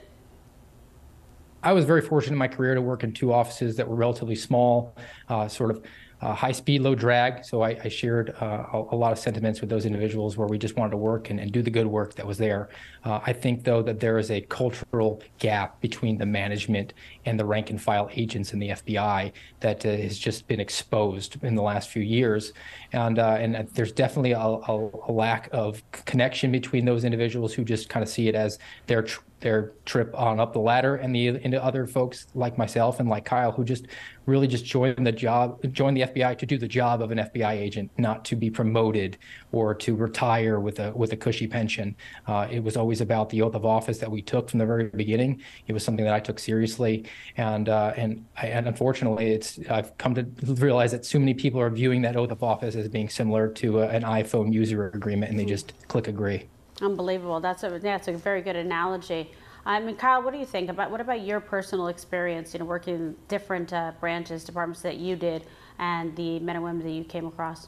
I 1.64 1.74
was 1.74 1.86
very 1.86 2.02
fortunate 2.02 2.34
in 2.34 2.40
my 2.40 2.48
career 2.48 2.76
to 2.76 2.82
work 2.82 3.04
in 3.04 3.14
two 3.14 3.34
offices 3.34 3.76
that 3.78 3.88
were 3.88 3.96
relatively 3.96 4.36
small, 4.36 4.96
uh, 5.30 5.48
sort 5.48 5.72
of 5.72 5.84
uh, 6.22 6.36
high 6.36 6.52
speed, 6.52 6.82
low 6.82 6.94
drag. 6.94 7.44
So 7.44 7.64
I, 7.64 7.78
I 7.84 7.88
shared 7.88 8.36
uh, 8.40 8.66
a, 8.74 8.78
a, 8.92 8.96
lot 8.96 9.12
of 9.12 9.18
sentiments 9.18 9.60
with 9.60 9.72
those 9.72 9.86
individuals 9.86 10.38
where 10.38 10.48
we 10.48 10.60
just 10.60 10.76
wanted 10.76 10.92
to 10.92 10.98
work 10.98 11.32
and, 11.32 11.40
and 11.40 11.52
do 11.52 11.64
the 11.64 11.72
good 11.72 11.88
work 11.88 12.14
that 12.16 12.28
was 12.28 12.38
there. 12.38 12.70
Uh, 13.04 13.20
I 13.26 13.34
think, 13.34 13.64
though, 13.64 13.82
that 13.82 14.00
there 14.00 14.20
is 14.20 14.30
a 14.30 14.42
cultural 14.42 15.22
gap 15.40 15.82
between 15.82 16.20
the 16.20 16.26
management 16.28 16.94
and 17.26 17.40
the 17.40 17.46
rank 17.46 17.72
and 17.72 17.82
file 17.82 18.08
agents 18.14 18.54
in 18.54 18.60
the 18.60 18.70
FBI 18.70 19.32
that 19.62 19.84
uh, 19.84 19.90
has 19.90 20.20
just 20.20 20.48
been 20.48 20.60
exposed 20.60 21.44
in 21.44 21.56
the 21.56 21.64
last 21.64 21.90
few 21.90 22.04
years. 22.04 22.54
And, 22.94 23.18
uh, 23.18 23.38
and 23.40 23.68
there's 23.74 23.92
definitely 23.92 24.34
a, 24.34 24.40
a, 24.40 24.90
a, 25.08 25.12
lack 25.12 25.50
of 25.52 25.82
connection 25.92 26.52
between 26.52 26.86
those 26.86 27.04
individuals 27.04 27.52
who 27.54 27.64
just 27.64 27.90
kind 27.90 28.04
of 28.04 28.10
see 28.10 28.28
it 28.28 28.36
as 28.36 28.60
their 28.86 29.02
tr- 29.02 29.22
their 29.42 29.74
trip 29.86 30.14
on 30.18 30.40
up 30.40 30.54
the 30.54 30.60
ladder 30.60 30.96
and 30.96 31.14
the 31.14 31.28
into 31.28 31.62
other 31.64 31.86
folks 31.86 32.28
like 32.36 32.58
myself 32.58 33.00
and 33.00 33.10
like 33.10 33.26
Kyle 33.26 33.52
who 33.52 33.64
just 33.64 33.88
really 34.28 34.48
just 34.48 34.64
joined 34.64 35.06
the 35.06 35.12
job 35.12 35.60
joined 35.74 35.98
the 35.98 36.02
FBI 36.02 36.38
to 36.38 36.46
do 36.46 36.58
the 36.58 36.68
job 36.68 37.02
of 37.02 37.12
an 37.12 37.18
FBI 37.18 37.54
agent 37.54 37.92
not 37.98 38.24
to 38.26 38.36
be 38.36 38.50
promoted 38.50 39.18
or 39.52 39.74
to 39.74 39.96
retire 39.96 40.60
with 40.60 40.80
a 40.80 40.92
with 40.92 41.12
a 41.12 41.18
cushy 41.18 41.48
pension. 41.48 41.96
Uh, 42.28 42.48
it 42.50 42.64
was 42.64 42.78
always 42.78 43.02
about 43.02 43.30
the 43.30 43.42
oath 43.42 43.56
of 43.56 43.66
office 43.66 43.98
that 43.98 44.10
we 44.10 44.22
took 44.22 44.50
from 44.50 44.60
the 44.60 44.66
very 44.66 44.86
beginning. 44.90 45.42
It 45.68 45.74
was 45.74 45.84
something 45.84 46.06
that 46.06 46.14
I 46.14 46.20
took 46.20 46.40
seriously. 46.40 47.06
And 47.38 47.68
uh, 47.68 47.94
and, 47.98 48.24
I, 48.38 48.48
and 48.48 48.68
unfortunately 48.68 49.32
it's 49.32 49.60
I've 49.70 49.98
come 49.98 50.14
to 50.16 50.24
realize 50.56 50.92
that 50.92 51.06
so 51.06 51.20
many 51.20 51.34
people 51.34 51.60
are 51.60 51.70
viewing 51.70 52.04
that 52.04 52.16
oath 52.16 52.32
of 52.32 52.44
office 52.44 52.76
as 52.76 52.88
being 52.90 53.10
similar 53.10 53.50
to 53.54 53.82
a, 53.82 53.88
an 53.88 54.04
iPhone 54.04 54.54
user 54.54 54.88
agreement 54.90 55.32
and 55.32 55.40
they 55.40 55.46
just 55.46 55.74
click 55.88 56.08
agree 56.08 56.48
Unbelievable. 56.82 57.40
That's 57.40 57.64
a 57.64 57.80
that's 57.80 58.08
a 58.08 58.14
very 58.14 58.42
good 58.42 58.56
analogy. 58.56 59.32
I 59.66 59.80
mean, 59.80 59.96
Kyle, 59.96 60.24
what 60.24 60.34
do 60.34 60.40
you 60.40 60.46
think 60.46 60.70
about 60.70 60.90
what 60.90 61.02
about 61.02 61.22
your 61.22 61.40
personal 61.40 61.88
experience? 61.88 62.54
You 62.54 62.60
know, 62.60 62.66
working 62.66 62.96
in 62.96 63.16
different 63.28 63.72
uh, 63.72 63.92
branches, 64.00 64.44
departments 64.44 64.82
that 64.82 64.98
you 64.98 65.16
did, 65.16 65.46
and 65.78 66.16
the 66.16 66.40
men 66.40 66.56
and 66.56 66.66
women 66.66 66.84
that 66.84 66.92
you 66.92 67.04
came 67.04 67.28
across. 67.28 67.68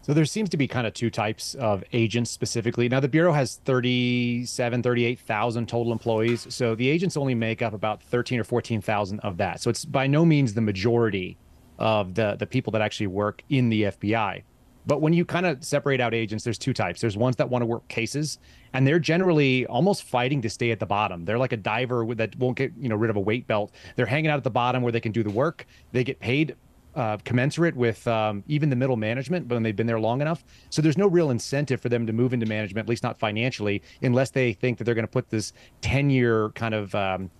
So 0.00 0.14
there 0.14 0.24
seems 0.24 0.48
to 0.50 0.56
be 0.56 0.68
kind 0.68 0.86
of 0.86 0.94
two 0.94 1.10
types 1.10 1.54
of 1.54 1.82
agents 1.92 2.30
specifically. 2.30 2.88
Now 2.88 3.00
the 3.00 3.08
bureau 3.08 3.32
has 3.32 3.56
37, 3.64 4.80
38,000 4.80 5.68
total 5.68 5.90
employees. 5.90 6.46
So 6.48 6.76
the 6.76 6.88
agents 6.88 7.16
only 7.16 7.34
make 7.34 7.60
up 7.60 7.74
about 7.74 8.04
13 8.04 8.38
or 8.38 8.44
14,000 8.44 9.18
of 9.20 9.36
that. 9.38 9.60
So 9.60 9.68
it's 9.68 9.84
by 9.84 10.06
no 10.06 10.24
means 10.24 10.54
the 10.54 10.60
majority 10.60 11.36
of 11.78 12.14
the 12.14 12.36
the 12.38 12.46
people 12.46 12.70
that 12.70 12.80
actually 12.80 13.08
work 13.08 13.42
in 13.50 13.68
the 13.68 13.82
FBI. 13.82 14.42
But 14.86 15.00
when 15.00 15.12
you 15.12 15.24
kind 15.24 15.46
of 15.46 15.64
separate 15.64 16.00
out 16.00 16.14
agents, 16.14 16.44
there's 16.44 16.58
two 16.58 16.72
types. 16.72 17.00
There's 17.00 17.16
ones 17.16 17.36
that 17.36 17.48
want 17.48 17.62
to 17.62 17.66
work 17.66 17.86
cases, 17.88 18.38
and 18.72 18.86
they're 18.86 18.98
generally 18.98 19.66
almost 19.66 20.04
fighting 20.04 20.40
to 20.42 20.50
stay 20.50 20.70
at 20.70 20.78
the 20.78 20.86
bottom. 20.86 21.24
They're 21.24 21.38
like 21.38 21.52
a 21.52 21.56
diver 21.56 22.06
that 22.14 22.36
won't 22.36 22.56
get 22.56 22.72
you 22.78 22.88
know 22.88 22.96
rid 22.96 23.10
of 23.10 23.16
a 23.16 23.20
weight 23.20 23.46
belt. 23.46 23.72
They're 23.96 24.06
hanging 24.06 24.30
out 24.30 24.36
at 24.36 24.44
the 24.44 24.50
bottom 24.50 24.82
where 24.82 24.92
they 24.92 25.00
can 25.00 25.12
do 25.12 25.22
the 25.22 25.30
work. 25.30 25.66
They 25.92 26.04
get 26.04 26.20
paid 26.20 26.56
uh, 26.96 27.18
commensurate 27.24 27.76
with 27.76 28.06
um, 28.08 28.42
even 28.48 28.70
the 28.70 28.76
middle 28.76 28.96
management 28.96 29.46
when 29.48 29.62
they've 29.62 29.76
been 29.76 29.86
there 29.86 30.00
long 30.00 30.22
enough. 30.22 30.44
So 30.70 30.80
there's 30.80 30.96
no 30.96 31.06
real 31.06 31.30
incentive 31.30 31.80
for 31.80 31.90
them 31.90 32.06
to 32.06 32.12
move 32.12 32.32
into 32.32 32.46
management, 32.46 32.86
at 32.86 32.88
least 32.88 33.02
not 33.02 33.18
financially, 33.18 33.82
unless 34.00 34.30
they 34.30 34.54
think 34.54 34.78
that 34.78 34.84
they're 34.84 34.94
going 34.94 35.06
to 35.06 35.10
put 35.10 35.28
this 35.28 35.52
10 35.82 36.08
year 36.08 36.50
kind 36.50 36.74
of 36.74 36.94
um, 36.94 37.30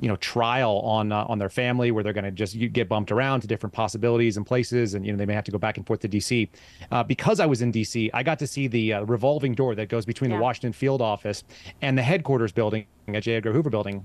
you 0.00 0.08
know 0.08 0.16
trial 0.16 0.80
on 0.80 1.12
uh, 1.12 1.24
on 1.28 1.38
their 1.38 1.48
family 1.48 1.90
where 1.90 2.02
they're 2.02 2.12
going 2.12 2.24
to 2.24 2.30
just 2.30 2.58
get 2.72 2.88
bumped 2.88 3.12
around 3.12 3.40
to 3.40 3.46
different 3.46 3.72
possibilities 3.72 4.36
and 4.36 4.46
places 4.46 4.94
and 4.94 5.06
you 5.06 5.12
know 5.12 5.18
they 5.18 5.26
may 5.26 5.34
have 5.34 5.44
to 5.44 5.52
go 5.52 5.58
back 5.58 5.76
and 5.76 5.86
forth 5.86 6.00
to 6.00 6.08
DC 6.08 6.48
uh, 6.90 7.02
because 7.02 7.40
I 7.40 7.46
was 7.46 7.62
in 7.62 7.72
DC 7.72 8.10
I 8.12 8.22
got 8.22 8.38
to 8.40 8.46
see 8.46 8.66
the 8.66 8.94
uh, 8.94 9.02
revolving 9.04 9.54
door 9.54 9.74
that 9.74 9.88
goes 9.88 10.04
between 10.04 10.30
yeah. 10.30 10.36
the 10.36 10.42
Washington 10.42 10.72
field 10.72 11.00
office 11.00 11.44
and 11.82 11.96
the 11.96 12.02
headquarters 12.02 12.52
building 12.52 12.86
at 13.08 13.22
J. 13.22 13.36
Edgar 13.36 13.52
Hoover 13.52 13.70
building 13.70 14.04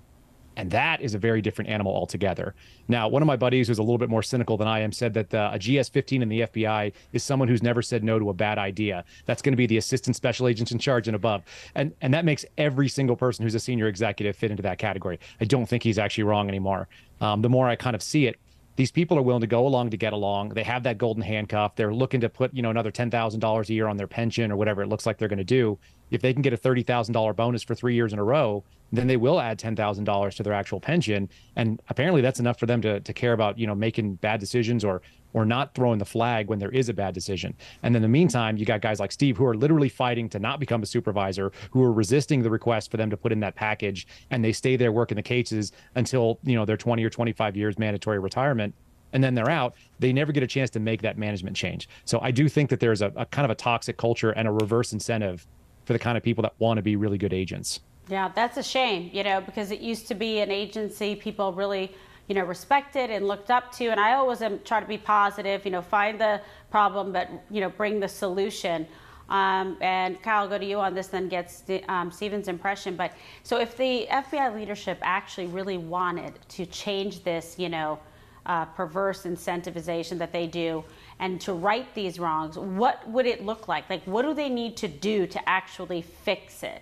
and 0.59 0.71
that 0.71 0.99
is 0.99 1.15
a 1.15 1.17
very 1.17 1.41
different 1.41 1.69
animal 1.69 1.95
altogether. 1.95 2.53
Now, 2.89 3.07
one 3.07 3.21
of 3.21 3.27
my 3.27 3.37
buddies 3.37 3.69
who's 3.69 3.77
a 3.77 3.81
little 3.81 3.97
bit 3.97 4.09
more 4.09 4.21
cynical 4.21 4.57
than 4.57 4.67
I 4.67 4.79
am 4.79 4.91
said 4.91 5.13
that 5.13 5.33
uh, 5.33 5.51
a 5.53 5.57
GS 5.57 5.87
15 5.87 6.21
in 6.21 6.27
the 6.27 6.41
FBI 6.41 6.91
is 7.13 7.23
someone 7.23 7.47
who's 7.47 7.63
never 7.63 7.81
said 7.81 8.03
no 8.03 8.19
to 8.19 8.29
a 8.29 8.33
bad 8.33 8.57
idea. 8.57 9.05
That's 9.25 9.41
going 9.41 9.53
to 9.53 9.57
be 9.57 9.67
the 9.67 9.77
assistant 9.77 10.17
special 10.17 10.49
agents 10.49 10.73
in 10.73 10.77
charge 10.77 11.07
and 11.07 11.15
above. 11.15 11.43
And, 11.75 11.93
and 12.01 12.13
that 12.13 12.25
makes 12.25 12.43
every 12.57 12.89
single 12.89 13.15
person 13.15 13.43
who's 13.43 13.55
a 13.55 13.59
senior 13.59 13.87
executive 13.87 14.35
fit 14.35 14.51
into 14.51 14.63
that 14.63 14.79
category. 14.79 15.17
I 15.39 15.45
don't 15.45 15.65
think 15.65 15.81
he's 15.81 15.97
actually 15.97 16.25
wrong 16.25 16.49
anymore. 16.49 16.89
Um, 17.21 17.41
the 17.41 17.49
more 17.49 17.69
I 17.69 17.77
kind 17.77 17.95
of 17.95 18.03
see 18.03 18.27
it, 18.27 18.37
these 18.75 18.91
people 18.91 19.17
are 19.17 19.21
willing 19.21 19.41
to 19.41 19.47
go 19.47 19.65
along 19.65 19.91
to 19.91 19.97
get 19.97 20.11
along. 20.11 20.49
They 20.49 20.63
have 20.63 20.83
that 20.83 20.97
golden 20.97 21.23
handcuff. 21.23 21.75
They're 21.75 21.93
looking 21.93 22.19
to 22.21 22.29
put, 22.29 22.53
you 22.53 22.61
know, 22.61 22.69
another 22.69 22.91
$10,000 22.91 23.69
a 23.69 23.73
year 23.73 23.87
on 23.87 23.95
their 23.95 24.07
pension 24.07 24.51
or 24.51 24.57
whatever 24.57 24.81
it 24.81 24.87
looks 24.87 25.05
like 25.05 25.17
they're 25.17 25.27
going 25.29 25.37
to 25.37 25.43
do. 25.45 25.77
If 26.11 26.21
they 26.21 26.33
can 26.33 26.41
get 26.41 26.53
a 26.53 26.57
$30,000 26.57 27.35
bonus 27.35 27.63
for 27.63 27.75
three 27.75 27.95
years 27.95 28.13
in 28.13 28.19
a 28.19 28.23
row, 28.23 28.63
then 28.91 29.07
they 29.07 29.17
will 29.17 29.39
add 29.39 29.59
$10,000 29.59 30.35
to 30.35 30.43
their 30.43 30.53
actual 30.53 30.79
pension. 30.79 31.29
And 31.55 31.81
apparently 31.89 32.21
that's 32.21 32.39
enough 32.39 32.59
for 32.59 32.65
them 32.65 32.81
to, 32.81 32.99
to 32.99 33.13
care 33.13 33.33
about, 33.33 33.57
you 33.59 33.67
know, 33.67 33.75
making 33.75 34.15
bad 34.15 34.39
decisions 34.39 34.83
or, 34.83 35.01
or 35.33 35.45
not 35.45 35.75
throwing 35.75 35.99
the 35.99 36.05
flag 36.05 36.47
when 36.47 36.59
there 36.59 36.71
is 36.71 36.89
a 36.89 36.93
bad 36.93 37.13
decision. 37.13 37.53
And 37.83 37.95
in 37.95 38.01
the 38.01 38.07
meantime, 38.07 38.57
you 38.57 38.65
got 38.65 38.81
guys 38.81 38.99
like 38.99 39.11
Steve 39.11 39.37
who 39.37 39.45
are 39.45 39.55
literally 39.55 39.89
fighting 39.89 40.29
to 40.29 40.39
not 40.39 40.59
become 40.59 40.81
a 40.81 40.85
supervisor, 40.85 41.51
who 41.71 41.83
are 41.83 41.91
resisting 41.91 42.41
the 42.41 42.49
request 42.49 42.89
for 42.89 42.97
them 42.97 43.09
to 43.09 43.17
put 43.17 43.31
in 43.31 43.39
that 43.41 43.55
package, 43.55 44.07
and 44.31 44.43
they 44.43 44.51
stay 44.51 44.75
there 44.75 44.91
working 44.91 45.15
the 45.17 45.21
cases 45.21 45.71
until 45.95 46.39
you 46.43 46.55
know 46.55 46.65
their 46.65 46.77
20 46.77 47.03
or 47.03 47.09
25 47.09 47.55
years 47.55 47.77
mandatory 47.77 48.19
retirement. 48.19 48.73
and 49.11 49.23
then 49.23 49.33
they're 49.33 49.49
out, 49.49 49.73
they 49.97 50.13
never 50.13 50.31
get 50.31 50.43
a 50.43 50.47
chance 50.47 50.69
to 50.69 50.79
make 50.79 51.01
that 51.01 51.17
management 51.17 51.55
change. 51.55 51.89
So 52.05 52.19
I 52.21 52.29
do 52.29 52.47
think 52.47 52.69
that 52.69 52.79
there's 52.79 53.01
a, 53.01 53.11
a 53.15 53.25
kind 53.25 53.43
of 53.43 53.49
a 53.49 53.55
toxic 53.55 53.97
culture 53.97 54.29
and 54.31 54.47
a 54.47 54.51
reverse 54.51 54.93
incentive 54.93 55.47
for 55.89 55.93
the 55.93 55.97
kind 55.97 56.15
of 56.15 56.23
people 56.23 56.43
that 56.43 56.53
want 56.59 56.77
to 56.77 56.83
be 56.83 56.95
really 56.95 57.17
good 57.17 57.33
agents. 57.33 57.79
Yeah, 58.09 58.31
that's 58.35 58.57
a 58.57 58.61
shame, 58.61 59.09
you 59.11 59.23
know, 59.23 59.41
because 59.41 59.71
it 59.71 59.79
used 59.79 60.07
to 60.09 60.13
be 60.13 60.37
an 60.37 60.51
agency 60.51 61.15
people 61.15 61.51
really, 61.51 61.91
you 62.27 62.35
know, 62.35 62.43
respected 62.43 63.09
and 63.09 63.27
looked 63.27 63.49
up 63.49 63.71
to. 63.77 63.85
And 63.87 63.99
I 63.99 64.13
always 64.13 64.43
am 64.43 64.59
try 64.59 64.81
to 64.81 64.85
be 64.85 64.99
positive, 64.99 65.65
you 65.65 65.71
know, 65.71 65.81
find 65.81 66.21
the 66.21 66.41
problem, 66.69 67.11
but, 67.11 67.27
you 67.49 67.59
know, 67.59 67.69
bring 67.71 67.99
the 67.99 68.07
solution. 68.07 68.85
Um, 69.29 69.77
and 69.81 70.21
Kyle, 70.21 70.43
I'll 70.43 70.47
go 70.47 70.59
to 70.59 70.65
you 70.65 70.79
on 70.79 70.93
this, 70.93 71.07
then 71.07 71.27
get 71.27 71.51
um, 71.87 72.11
Stephen's 72.11 72.49
impression. 72.49 72.95
But 72.95 73.13
so 73.41 73.59
if 73.59 73.75
the 73.75 74.05
FBI 74.11 74.53
leadership 74.53 74.99
actually 75.01 75.47
really 75.47 75.79
wanted 75.79 76.37
to 76.49 76.67
change 76.67 77.23
this, 77.23 77.55
you 77.57 77.69
know, 77.69 77.97
uh, 78.45 78.65
perverse 78.65 79.23
incentivization 79.23 80.19
that 80.19 80.31
they 80.31 80.45
do 80.45 80.83
and 81.19 81.39
to 81.41 81.53
right 81.53 81.93
these 81.93 82.19
wrongs, 82.19 82.57
what 82.57 83.07
would 83.09 83.25
it 83.25 83.45
look 83.45 83.67
like? 83.67 83.89
Like, 83.89 84.03
what 84.05 84.23
do 84.23 84.33
they 84.33 84.49
need 84.49 84.77
to 84.77 84.87
do 84.87 85.27
to 85.27 85.49
actually 85.49 86.01
fix 86.01 86.63
it? 86.63 86.81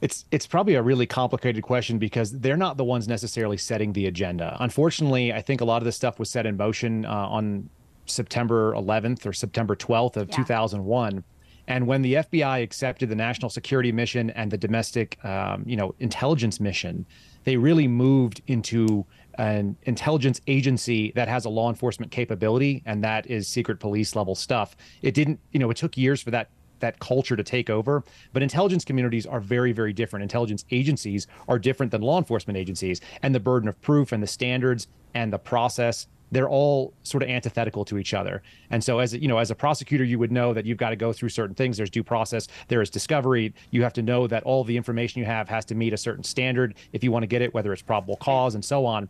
It's 0.00 0.24
it's 0.32 0.48
probably 0.48 0.74
a 0.74 0.82
really 0.82 1.06
complicated 1.06 1.62
question 1.62 1.98
because 1.98 2.32
they're 2.32 2.56
not 2.56 2.76
the 2.76 2.84
ones 2.84 3.06
necessarily 3.06 3.56
setting 3.56 3.92
the 3.92 4.06
agenda. 4.06 4.56
Unfortunately, 4.58 5.32
I 5.32 5.40
think 5.42 5.60
a 5.60 5.64
lot 5.64 5.76
of 5.78 5.84
this 5.84 5.94
stuff 5.94 6.18
was 6.18 6.28
set 6.28 6.44
in 6.44 6.56
motion 6.56 7.04
uh, 7.04 7.10
on 7.10 7.68
September 8.06 8.72
11th 8.72 9.26
or 9.26 9.32
September 9.32 9.76
12th 9.76 10.16
of 10.16 10.28
yeah. 10.28 10.36
2001. 10.36 11.22
And 11.68 11.86
when 11.86 12.02
the 12.02 12.14
FBI 12.14 12.62
accepted 12.62 13.08
the 13.08 13.14
national 13.14 13.48
security 13.48 13.92
mission 13.92 14.30
and 14.30 14.50
the 14.50 14.58
domestic, 14.58 15.24
um, 15.24 15.62
you 15.64 15.76
know, 15.76 15.94
intelligence 16.00 16.58
mission, 16.58 17.06
they 17.44 17.56
really 17.56 17.86
moved 17.86 18.42
into 18.48 19.06
an 19.38 19.76
intelligence 19.84 20.40
agency 20.46 21.12
that 21.14 21.28
has 21.28 21.44
a 21.44 21.48
law 21.48 21.68
enforcement 21.68 22.12
capability, 22.12 22.82
and 22.86 23.02
that 23.04 23.26
is 23.30 23.48
secret 23.48 23.80
police 23.80 24.14
level 24.14 24.34
stuff. 24.34 24.76
It 25.02 25.14
didn't, 25.14 25.40
you 25.52 25.58
know, 25.58 25.70
it 25.70 25.76
took 25.76 25.96
years 25.96 26.22
for 26.22 26.30
that 26.30 26.50
that 26.80 26.98
culture 26.98 27.36
to 27.36 27.44
take 27.44 27.70
over. 27.70 28.04
But 28.32 28.42
intelligence 28.42 28.84
communities 28.84 29.24
are 29.24 29.40
very, 29.40 29.72
very 29.72 29.92
different. 29.92 30.24
Intelligence 30.24 30.64
agencies 30.70 31.26
are 31.48 31.58
different 31.58 31.92
than 31.92 32.02
law 32.02 32.18
enforcement 32.18 32.56
agencies, 32.56 33.00
and 33.22 33.34
the 33.34 33.40
burden 33.40 33.68
of 33.68 33.80
proof 33.80 34.12
and 34.12 34.22
the 34.22 34.26
standards 34.26 34.88
and 35.14 35.32
the 35.32 35.38
process 35.38 36.08
they're 36.32 36.48
all 36.48 36.94
sort 37.04 37.22
of 37.22 37.28
antithetical 37.28 37.84
to 37.84 37.98
each 37.98 38.14
other. 38.14 38.42
And 38.70 38.82
so 38.82 38.98
as 38.98 39.14
you 39.14 39.28
know, 39.28 39.38
as 39.38 39.50
a 39.50 39.54
prosecutor, 39.54 40.02
you 40.02 40.18
would 40.18 40.32
know 40.32 40.52
that 40.54 40.66
you've 40.66 40.78
got 40.78 40.90
to 40.90 40.96
go 40.96 41.12
through 41.12 41.28
certain 41.28 41.54
things. 41.54 41.76
There's 41.76 41.90
due 41.90 42.02
process, 42.02 42.48
there 42.68 42.82
is 42.82 42.90
discovery. 42.90 43.54
You 43.70 43.82
have 43.82 43.92
to 43.92 44.02
know 44.02 44.26
that 44.26 44.42
all 44.42 44.64
the 44.64 44.76
information 44.76 45.20
you 45.20 45.26
have 45.26 45.48
has 45.48 45.64
to 45.66 45.74
meet 45.74 45.92
a 45.92 45.96
certain 45.96 46.24
standard 46.24 46.74
if 46.92 47.04
you 47.04 47.12
want 47.12 47.22
to 47.22 47.28
get 47.28 47.42
it, 47.42 47.54
whether 47.54 47.72
it's 47.72 47.82
probable 47.82 48.16
cause 48.16 48.54
and 48.54 48.64
so 48.64 48.84
on. 48.86 49.08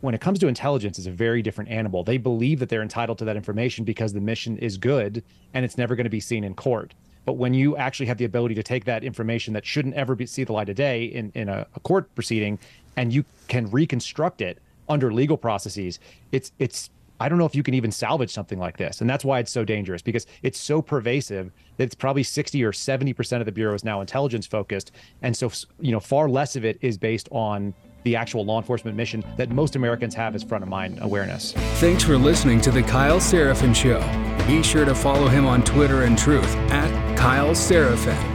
When 0.00 0.14
it 0.14 0.20
comes 0.20 0.38
to 0.40 0.48
intelligence, 0.48 0.98
it's 0.98 1.06
a 1.06 1.12
very 1.12 1.40
different 1.40 1.70
animal. 1.70 2.04
They 2.04 2.18
believe 2.18 2.58
that 2.58 2.68
they're 2.68 2.82
entitled 2.82 3.16
to 3.18 3.24
that 3.24 3.36
information 3.36 3.84
because 3.84 4.12
the 4.12 4.20
mission 4.20 4.58
is 4.58 4.76
good 4.76 5.22
and 5.54 5.64
it's 5.64 5.78
never 5.78 5.96
going 5.96 6.04
to 6.04 6.10
be 6.10 6.20
seen 6.20 6.44
in 6.44 6.54
court. 6.54 6.92
But 7.24 7.34
when 7.34 7.54
you 7.54 7.76
actually 7.78 8.06
have 8.06 8.18
the 8.18 8.26
ability 8.26 8.54
to 8.56 8.62
take 8.62 8.84
that 8.84 9.02
information 9.02 9.54
that 9.54 9.64
shouldn't 9.64 9.94
ever 9.94 10.14
be, 10.14 10.26
see 10.26 10.44
the 10.44 10.52
light 10.52 10.68
of 10.68 10.76
day 10.76 11.04
in, 11.04 11.32
in 11.34 11.48
a, 11.48 11.66
a 11.74 11.80
court 11.80 12.14
proceeding 12.14 12.58
and 12.96 13.14
you 13.14 13.24
can 13.48 13.70
reconstruct 13.70 14.42
it 14.42 14.58
under 14.88 15.12
legal 15.12 15.36
processes, 15.36 16.00
it's 16.32 16.52
it's 16.58 16.90
I 17.20 17.28
don't 17.28 17.38
know 17.38 17.46
if 17.46 17.54
you 17.54 17.62
can 17.62 17.74
even 17.74 17.92
salvage 17.92 18.30
something 18.30 18.58
like 18.58 18.76
this. 18.76 19.00
And 19.00 19.08
that's 19.08 19.24
why 19.24 19.38
it's 19.38 19.50
so 19.50 19.64
dangerous 19.64 20.02
because 20.02 20.26
it's 20.42 20.58
so 20.58 20.82
pervasive 20.82 21.52
that 21.76 21.84
it's 21.84 21.94
probably 21.94 22.22
60 22.22 22.62
or 22.64 22.72
70% 22.72 23.40
of 23.40 23.46
the 23.46 23.52
Bureau 23.52 23.74
is 23.74 23.84
now 23.84 24.00
intelligence 24.00 24.46
focused. 24.46 24.90
And 25.22 25.36
so, 25.36 25.50
you 25.80 25.92
know, 25.92 26.00
far 26.00 26.28
less 26.28 26.56
of 26.56 26.64
it 26.64 26.76
is 26.80 26.98
based 26.98 27.28
on 27.30 27.72
the 28.02 28.16
actual 28.16 28.44
law 28.44 28.58
enforcement 28.58 28.96
mission 28.96 29.24
that 29.36 29.50
most 29.50 29.76
Americans 29.76 30.14
have 30.14 30.34
as 30.34 30.42
front 30.42 30.62
of 30.62 30.68
mind 30.68 30.98
awareness. 31.00 31.52
Thanks 31.78 32.02
for 32.02 32.18
listening 32.18 32.60
to 32.62 32.70
The 32.70 32.82
Kyle 32.82 33.20
Seraphin 33.20 33.74
Show. 33.74 34.00
Be 34.46 34.62
sure 34.62 34.84
to 34.84 34.94
follow 34.94 35.28
him 35.28 35.46
on 35.46 35.62
Twitter 35.64 36.02
and 36.02 36.18
Truth 36.18 36.54
at 36.70 37.16
Kyle 37.16 37.54
Seraphin. 37.54 38.33